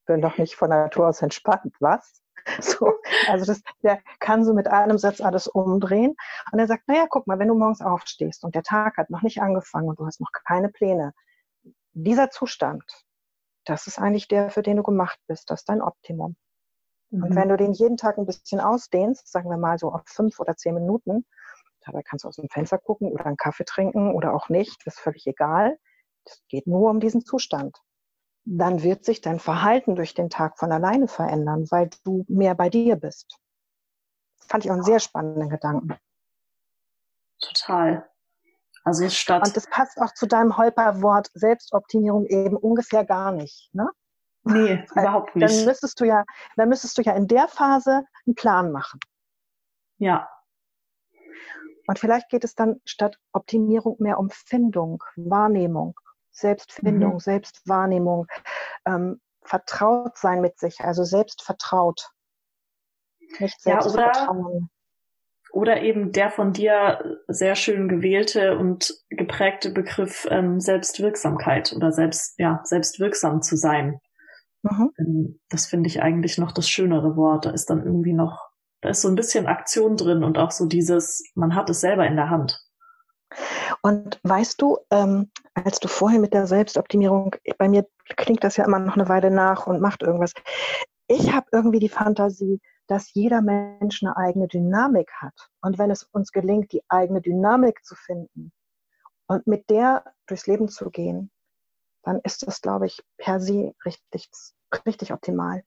[0.00, 1.76] ich bin doch nicht von Natur aus entspannt.
[1.78, 2.22] Was?
[2.60, 2.94] So,
[3.28, 6.16] also das, der kann so mit einem Satz alles umdrehen.
[6.50, 9.20] Und er sagt, naja, guck mal, wenn du morgens aufstehst und der Tag hat noch
[9.20, 11.12] nicht angefangen und du hast noch keine Pläne,
[11.92, 12.82] dieser Zustand,
[13.66, 15.50] das ist eigentlich der, für den du gemacht bist.
[15.50, 16.34] Das ist dein Optimum.
[17.10, 17.22] Mhm.
[17.24, 20.40] Und wenn du den jeden Tag ein bisschen ausdehnst, sagen wir mal so auf fünf
[20.40, 21.26] oder zehn Minuten,
[21.84, 24.94] dabei kannst du aus dem Fenster gucken oder einen Kaffee trinken oder auch nicht, das
[24.94, 25.78] ist völlig egal.
[26.24, 27.80] Es geht nur um diesen Zustand
[28.44, 32.68] dann wird sich dein Verhalten durch den Tag von alleine verändern, weil du mehr bei
[32.68, 33.38] dir bist.
[34.38, 35.96] Das fand ich auch einen sehr spannenden Gedanken.
[37.40, 38.08] Total.
[38.82, 39.46] Also statt.
[39.46, 43.88] Und das passt auch zu deinem Holperwort Selbstoptimierung eben ungefähr gar nicht, ne?
[44.44, 45.48] Nee, überhaupt nicht.
[45.48, 46.24] Dann müsstest du ja,
[46.56, 49.00] dann müsstest du ja in der Phase einen Plan machen.
[49.98, 50.28] Ja.
[51.86, 55.98] Und vielleicht geht es dann statt Optimierung mehr um Findung, Wahrnehmung.
[56.30, 57.20] Selbstfindung, mhm.
[57.20, 58.26] Selbstwahrnehmung,
[58.86, 62.10] ähm, vertraut sein mit sich, also selbstvertraut.
[63.38, 64.70] Nicht Selbstvertrauen.
[65.52, 71.72] Ja, oder, oder eben der von dir sehr schön gewählte und geprägte Begriff ähm, Selbstwirksamkeit
[71.74, 74.00] oder selbst, ja, selbstwirksam zu sein.
[74.62, 75.40] Mhm.
[75.48, 77.46] Das finde ich eigentlich noch das schönere Wort.
[77.46, 80.66] Da ist dann irgendwie noch, da ist so ein bisschen Aktion drin und auch so
[80.66, 82.60] dieses, man hat es selber in der Hand.
[83.82, 88.64] Und weißt du, ähm, als du vorhin mit der Selbstoptimierung, bei mir klingt das ja
[88.64, 90.32] immer noch eine Weile nach und macht irgendwas.
[91.06, 95.48] Ich habe irgendwie die Fantasie, dass jeder Mensch eine eigene Dynamik hat.
[95.60, 98.52] Und wenn es uns gelingt, die eigene Dynamik zu finden
[99.28, 101.30] und mit der durchs Leben zu gehen,
[102.02, 104.28] dann ist das, glaube ich, per se richtig,
[104.86, 105.64] richtig optimal.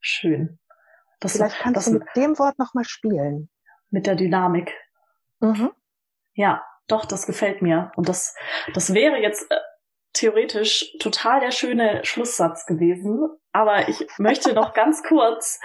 [0.00, 0.58] Schön.
[1.20, 3.48] Das, Vielleicht kannst das, du mit dem Wort nochmal spielen.
[3.90, 4.74] Mit der Dynamik.
[5.40, 5.70] Mhm.
[6.34, 7.92] Ja, doch, das gefällt mir.
[7.94, 8.34] Und das,
[8.74, 9.56] das wäre jetzt äh,
[10.12, 13.28] theoretisch total der schöne Schlusssatz gewesen.
[13.52, 15.60] Aber ich möchte noch ganz kurz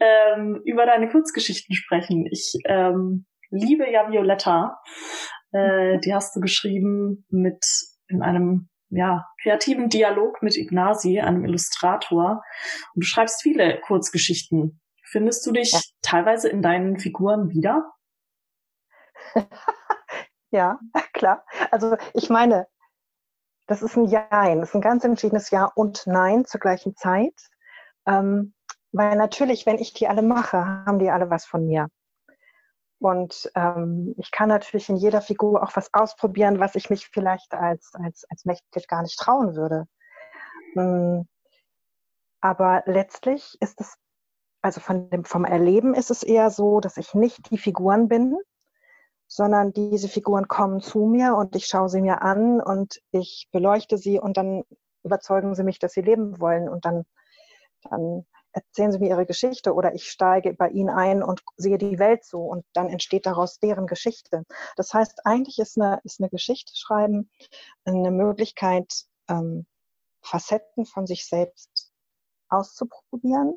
[0.00, 2.26] ähm, über deine Kurzgeschichten sprechen.
[2.30, 4.80] Ich ähm, liebe ja Violetta.
[5.52, 7.64] Äh, die hast du geschrieben mit
[8.08, 12.42] in einem ja, kreativen Dialog mit Ignasi, einem Illustrator.
[12.94, 14.80] Und du schreibst viele Kurzgeschichten.
[15.02, 15.80] Findest du dich ja.
[16.02, 17.92] teilweise in deinen Figuren wieder?
[20.50, 20.78] Ja,
[21.12, 21.44] klar.
[21.70, 22.66] Also ich meine,
[23.66, 27.34] das ist ein Jein, das ist ein ganz entschiedenes Ja und Nein zur gleichen Zeit.
[28.06, 28.54] Ähm,
[28.92, 31.88] weil natürlich, wenn ich die alle mache, haben die alle was von mir.
[32.98, 37.52] Und ähm, ich kann natürlich in jeder Figur auch was ausprobieren, was ich mich vielleicht
[37.52, 39.86] als, als, als mächtig gar nicht trauen würde.
[40.76, 41.28] Ähm,
[42.40, 43.96] aber letztlich ist es,
[44.62, 48.36] also von dem, vom Erleben ist es eher so, dass ich nicht die Figuren bin,
[49.26, 53.98] sondern diese Figuren kommen zu mir und ich schaue sie mir an und ich beleuchte
[53.98, 54.62] sie und dann
[55.02, 57.04] überzeugen sie mich, dass sie leben wollen und dann,
[57.90, 58.26] dann
[58.56, 62.24] erzählen Sie mir Ihre Geschichte oder ich steige bei Ihnen ein und sehe die Welt
[62.24, 64.44] so und dann entsteht daraus deren Geschichte.
[64.76, 67.30] Das heißt, eigentlich ist eine, ist eine Geschichte schreiben
[67.84, 69.66] eine Möglichkeit, ähm,
[70.22, 71.92] Facetten von sich selbst
[72.48, 73.56] auszuprobieren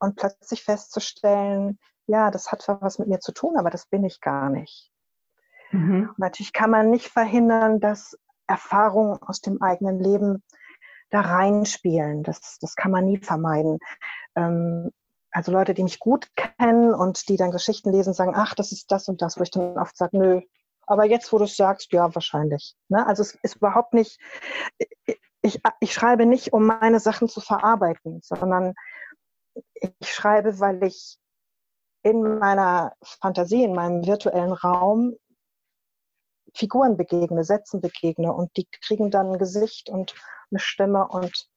[0.00, 4.20] und plötzlich festzustellen, ja, das hat was mit mir zu tun, aber das bin ich
[4.20, 4.90] gar nicht.
[5.70, 6.10] Mhm.
[6.16, 8.18] Natürlich kann man nicht verhindern, dass
[8.48, 10.42] Erfahrungen aus dem eigenen Leben
[11.10, 12.22] da reinspielen.
[12.22, 13.78] Das, das kann man nie vermeiden.
[14.34, 14.90] Ähm,
[15.30, 18.90] also Leute, die mich gut kennen und die dann Geschichten lesen, sagen, ach, das ist
[18.90, 20.40] das und das, wo ich dann oft sage, nö,
[20.86, 22.74] aber jetzt, wo du es sagst, ja, wahrscheinlich.
[22.88, 23.06] Ne?
[23.06, 24.18] Also es ist überhaupt nicht,
[25.42, 28.74] ich, ich schreibe nicht, um meine Sachen zu verarbeiten, sondern
[29.74, 31.18] ich schreibe, weil ich
[32.02, 35.16] in meiner Fantasie, in meinem virtuellen Raum
[36.56, 40.14] Figuren begegne, Sätzen begegne und die kriegen dann ein Gesicht und
[40.50, 41.48] eine Stimme und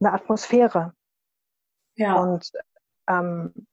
[0.00, 0.94] eine Atmosphäre.
[1.94, 2.16] Ja.
[2.16, 2.50] Und
[3.08, 3.66] ähm,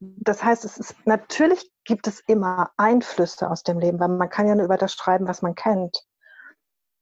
[0.00, 4.46] das heißt, es ist natürlich gibt es immer Einflüsse aus dem Leben, weil man kann
[4.46, 6.04] ja nur über das schreiben, was man kennt.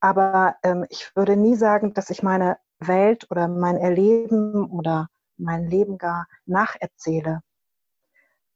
[0.00, 5.66] Aber ähm, ich würde nie sagen, dass ich meine Welt oder mein Erleben oder mein
[5.66, 7.40] Leben gar nacherzähle.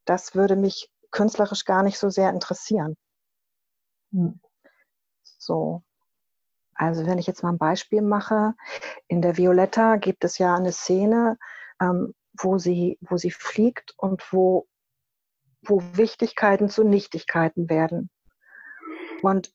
[0.07, 2.97] Das würde mich künstlerisch gar nicht so sehr interessieren.
[4.15, 4.41] Hm.
[5.23, 5.83] So.
[6.75, 8.55] Also wenn ich jetzt mal ein Beispiel mache,
[9.07, 11.39] in der Violetta gibt es ja eine Szene,
[11.81, 14.67] ähm, wo, sie, wo sie fliegt und wo,
[15.63, 18.11] wo Wichtigkeiten zu Nichtigkeiten werden.
[19.23, 19.53] Und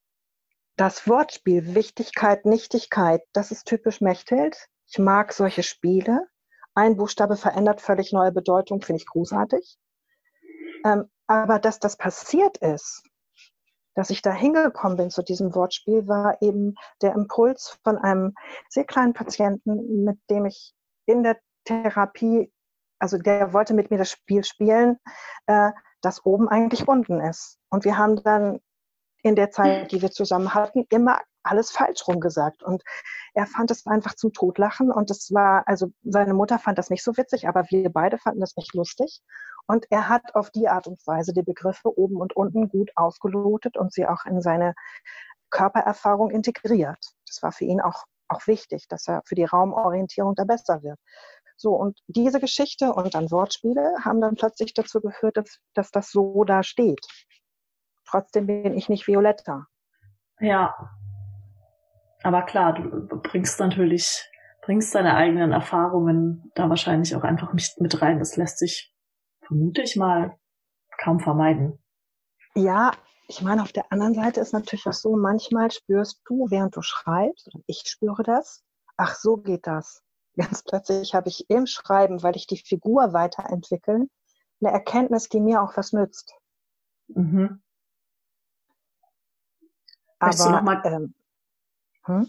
[0.78, 4.70] das Wortspiel Wichtigkeit, Nichtigkeit, das ist typisch Mechthild.
[4.88, 6.26] Ich mag solche Spiele.
[6.74, 9.78] Ein Buchstabe verändert völlig neue Bedeutung, finde ich großartig.
[10.86, 13.03] Ähm, aber dass das passiert ist,
[14.00, 18.34] dass ich da hingekommen bin zu diesem Wortspiel, war eben der Impuls von einem
[18.70, 20.74] sehr kleinen Patienten, mit dem ich
[21.06, 22.50] in der Therapie,
[22.97, 24.97] also der wollte mit mir das Spiel spielen,
[25.47, 27.58] äh, das oben eigentlich unten ist.
[27.70, 28.62] Und wir haben dann
[29.22, 32.64] in der Zeit, die wir zusammen hatten, immer alles falsch rumgesagt.
[32.64, 32.84] Und
[33.34, 34.93] er fand es einfach zum Totlachen.
[34.93, 38.39] Und es war, also seine Mutter fand das nicht so witzig, aber wir beide fanden
[38.39, 39.22] das echt lustig.
[39.70, 43.78] Und er hat auf die Art und Weise die Begriffe oben und unten gut ausgelotet
[43.78, 44.74] und sie auch in seine
[45.51, 46.97] Körpererfahrung integriert.
[47.28, 50.97] Das war für ihn auch, auch wichtig, dass er für die Raumorientierung da besser wird.
[51.55, 56.09] So, und diese Geschichte und dann Wortspiele haben dann plötzlich dazu geführt, dass, dass das
[56.09, 57.05] so da steht.
[58.07, 59.67] Trotzdem bin ich nicht Violetta.
[60.39, 60.74] Ja.
[62.24, 64.28] Aber klar, du bringst natürlich,
[64.63, 68.17] bringst deine eigenen Erfahrungen da wahrscheinlich auch einfach nicht mit rein.
[68.17, 68.91] Das lässt sich,
[69.50, 70.38] vermute ich mal,
[71.04, 71.84] kaum vermeiden.
[72.56, 72.91] Ja,
[73.28, 76.82] ich meine, auf der anderen Seite ist natürlich auch so, manchmal spürst du, während du
[76.82, 78.64] schreibst, oder ich spüre das,
[78.95, 80.04] ach, so geht das.
[80.38, 84.08] Ganz plötzlich habe ich im Schreiben, weil ich die Figur weiterentwickle,
[84.62, 86.34] eine Erkenntnis, die mir auch was nützt.
[87.08, 87.62] Mhm.
[90.22, 91.14] Möchtest Aber, du noch mal, ähm,
[92.04, 92.28] hm?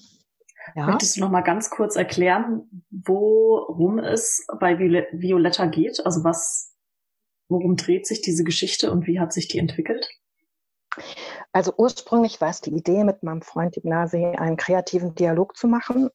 [0.75, 0.87] ja?
[0.87, 6.05] Möchtest du noch mal ganz kurz erklären, worum es bei Violetta geht?
[6.07, 6.70] Also was,
[7.51, 10.09] worum dreht sich diese Geschichte und wie hat sich die entwickelt?
[11.53, 16.11] Also ursprünglich war es die Idee, mit meinem Freund Ignasi einen kreativen Dialog zu machen,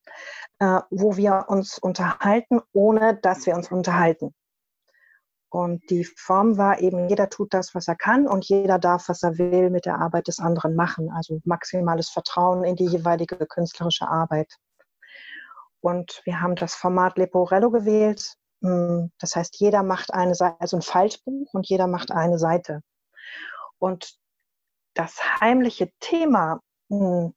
[0.59, 4.33] äh, wo wir uns unterhalten, ohne dass wir uns unterhalten.
[5.49, 9.23] Und die Form war eben, jeder tut das, was er kann und jeder darf, was
[9.23, 11.09] er will, mit der Arbeit des anderen machen.
[11.11, 14.53] Also maximales Vertrauen in die jeweilige künstlerische Arbeit.
[15.79, 18.35] Und wir haben das Format Leporello gewählt.
[18.65, 22.81] Hm, das heißt, jeder macht eine Seite, also ein Faltbuch und jeder macht eine Seite.
[23.77, 24.17] Und
[24.95, 27.35] das heimliche Thema, hm,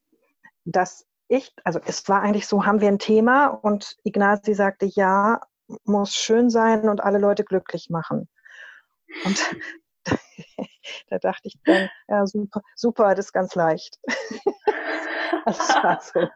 [0.65, 5.43] das ich, also es war eigentlich so, haben wir ein Thema und Ignasi sagte, ja,
[5.85, 8.31] muss schön sein und alle Leute glücklich machen.
[9.27, 9.57] Und
[11.11, 13.99] da dachte ich dann, ja, super, super, das ist ganz leicht.
[15.45, 16.27] das war so.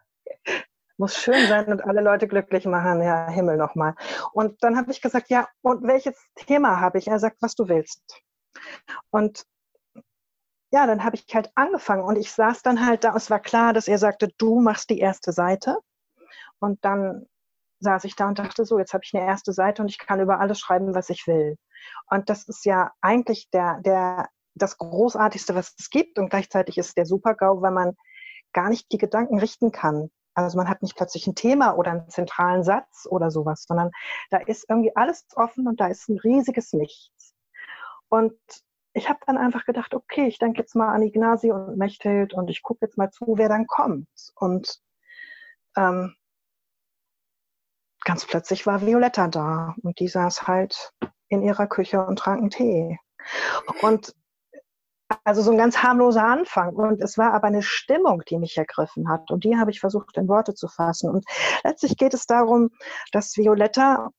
[1.03, 3.97] Muss schön sein und alle Leute glücklich machen, ja, Himmel nochmal.
[4.35, 7.09] Und dann habe ich gesagt, ja, und welches Thema habe ich?
[7.09, 8.23] Er sagt, was du willst.
[9.11, 9.45] Und
[10.71, 13.17] ja, dann habe ich halt angefangen und ich saß dann halt da.
[13.17, 15.77] Es war klar, dass er sagte, du machst die erste Seite.
[16.61, 17.27] Und dann
[17.81, 20.21] saß ich da und dachte, so, jetzt habe ich eine erste Seite und ich kann
[20.21, 21.57] über alles schreiben, was ich will.
[22.11, 26.21] Und das ist ja eigentlich der, der, das Großartigste, was es gibt.
[26.21, 27.97] Und gleichzeitig ist der Super-GAU, weil man
[28.53, 30.13] gar nicht die Gedanken richten kann.
[30.35, 33.91] Also man hat nicht plötzlich ein Thema oder einen zentralen Satz oder sowas, sondern
[34.31, 37.35] da ist irgendwie alles offen und da ist ein riesiges Nichts.
[38.09, 38.35] Und
[38.95, 42.51] ich habe dann einfach gedacht, okay, ich denke jetzt mal an Ignasi und Mechthild und
[42.51, 44.09] ich gucke jetzt mal zu, wer dann kommt.
[44.35, 44.81] Und
[45.77, 46.15] ähm,
[48.05, 50.93] ganz plötzlich war Violetta da und die saß halt
[51.29, 52.99] in ihrer Küche und trank einen Tee.
[53.81, 54.15] Und
[55.25, 56.75] also so ein ganz harmloser Anfang.
[56.75, 59.31] Und es war aber eine Stimmung, die mich ergriffen hat.
[59.31, 61.11] Und die habe ich versucht in Worte zu fassen.
[61.11, 61.25] Und
[61.65, 62.71] letztlich geht es darum,
[63.13, 64.11] dass Violetta,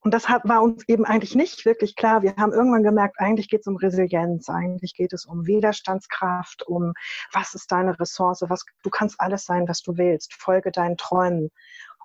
[0.00, 3.60] und das war uns eben eigentlich nicht wirklich klar, wir haben irgendwann gemerkt, eigentlich geht
[3.60, 6.92] es um Resilienz, eigentlich geht es um Widerstandskraft, um
[7.32, 11.50] was ist deine Ressource, was, du kannst alles sein, was du willst, folge deinen Träumen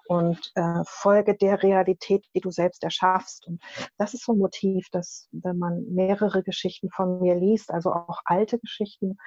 [0.10, 3.46] und äh, folge der Realität, die du selbst erschaffst.
[3.48, 3.62] Und
[3.98, 8.22] das ist so ein Motiv, dass wenn man mehrere Geschichten von mir liest, also auch
[8.26, 9.18] alte Geschichten,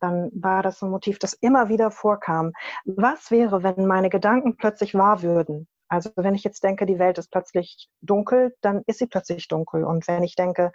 [0.00, 2.52] dann war das ein Motiv, das immer wieder vorkam.
[2.86, 5.68] Was wäre, wenn meine Gedanken plötzlich wahr würden?
[5.88, 9.84] Also wenn ich jetzt denke, die Welt ist plötzlich dunkel, dann ist sie plötzlich dunkel.
[9.84, 10.72] Und wenn ich denke,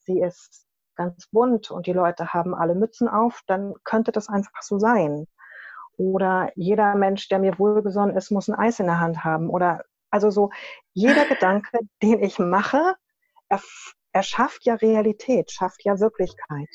[0.00, 4.60] sie ist ganz bunt und die Leute haben alle Mützen auf, dann könnte das einfach
[4.60, 5.26] so sein.
[5.98, 9.50] Oder jeder Mensch, der mir wohlgesonnen ist, muss ein Eis in der Hand haben.
[9.50, 10.50] Oder also so
[10.94, 12.94] jeder Gedanke, den ich mache,
[13.48, 13.60] er,
[14.12, 14.24] er
[14.62, 16.68] ja Realität, schafft ja Wirklichkeit.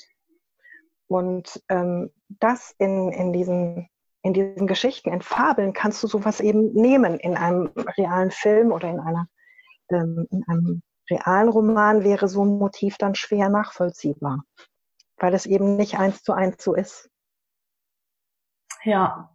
[1.07, 3.87] Und ähm, das in, in, diesen,
[4.23, 7.17] in diesen Geschichten, in Fabeln, kannst du sowas eben nehmen.
[7.19, 9.27] In einem realen Film oder in, einer,
[9.89, 14.43] ähm, in einem realen Roman wäre so ein Motiv dann schwer nachvollziehbar,
[15.17, 17.09] weil es eben nicht eins zu eins so ist.
[18.85, 19.29] Ja.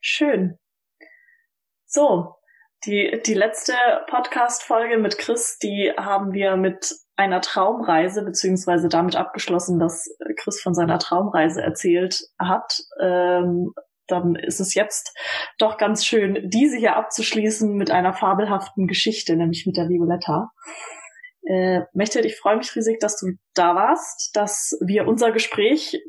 [0.00, 0.58] Schön.
[1.84, 2.34] So,
[2.86, 3.74] die, die letzte
[4.08, 10.74] Podcast-Folge mit Chris, die haben wir mit einer Traumreise, beziehungsweise damit abgeschlossen, dass Chris von
[10.74, 12.80] seiner Traumreise erzählt hat.
[13.00, 13.72] Ähm,
[14.06, 15.14] dann ist es jetzt
[15.58, 20.52] doch ganz schön, diese hier abzuschließen mit einer fabelhaften Geschichte, nämlich mit der Violetta.
[21.42, 26.00] Äh, Mechthild, ich freue mich riesig, dass du da warst, dass wir unser Gespräch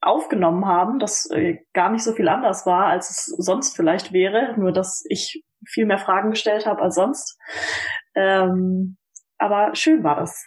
[0.00, 4.54] aufgenommen haben, das äh, gar nicht so viel anders war, als es sonst vielleicht wäre,
[4.58, 7.38] nur dass ich viel mehr Fragen gestellt habe als sonst.
[8.14, 8.96] Ähm,
[9.38, 10.46] aber schön war das.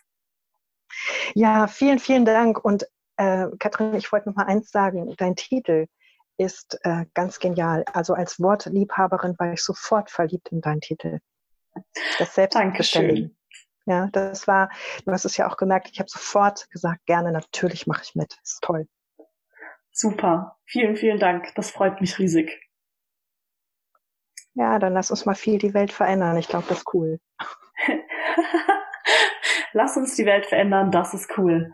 [1.34, 2.64] Ja, vielen, vielen Dank.
[2.64, 2.86] Und
[3.18, 5.14] äh, Katrin, ich wollte noch mal eins sagen.
[5.18, 5.88] Dein Titel
[6.38, 7.84] ist äh, ganz genial.
[7.94, 11.20] Also als Wortliebhaberin war ich sofort verliebt in deinen Titel.
[12.18, 13.36] Das Selbstbeständigen.
[13.86, 14.70] Ja, das war,
[15.06, 18.38] du hast es ja auch gemerkt, ich habe sofort gesagt, gerne, natürlich mache ich mit.
[18.44, 18.88] Ist toll.
[19.92, 20.58] Super.
[20.66, 21.54] Vielen, vielen Dank.
[21.56, 22.60] Das freut mich riesig.
[24.54, 26.38] Ja, dann lass uns mal viel die Welt verändern.
[26.38, 27.20] Ich glaube, das ist cool.
[29.74, 31.74] lass uns die Welt verändern, das ist cool.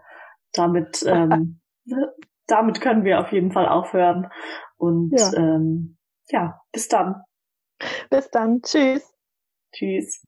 [0.53, 1.61] Damit, ähm,
[2.47, 4.30] damit können wir auf jeden Fall aufhören.
[4.78, 5.34] Und ja.
[5.36, 5.97] Ähm,
[6.30, 7.24] ja, bis dann.
[8.09, 8.61] Bis dann.
[8.61, 9.13] Tschüss.
[9.72, 10.24] Tschüss.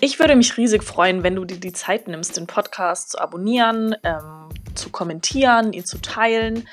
[0.00, 3.96] Ich würde mich riesig freuen, wenn du dir die Zeit nimmst, den Podcast zu abonnieren,
[4.04, 6.68] ähm, zu kommentieren, ihn zu teilen.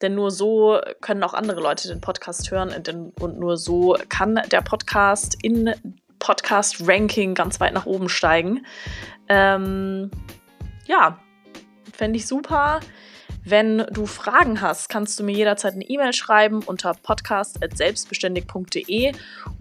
[0.00, 2.74] Denn nur so können auch andere Leute den Podcast hören
[3.20, 5.74] und nur so kann der Podcast in
[6.20, 8.64] Podcast-Ranking ganz weit nach oben steigen.
[9.28, 10.10] Ähm,
[10.86, 11.18] ja,
[11.92, 12.80] fände ich super.
[13.44, 19.12] Wenn du Fragen hast, kannst du mir jederzeit eine E-Mail schreiben unter podcast.selbstbeständig.de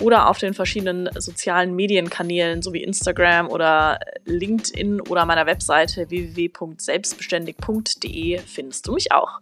[0.02, 8.86] oder auf den verschiedenen sozialen Medienkanälen sowie Instagram oder LinkedIn oder meiner Webseite www.selbstbeständig.de findest
[8.88, 9.40] du mich auch.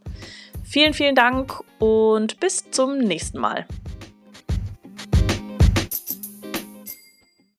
[0.63, 3.65] Vielen, vielen Dank und bis zum nächsten Mal.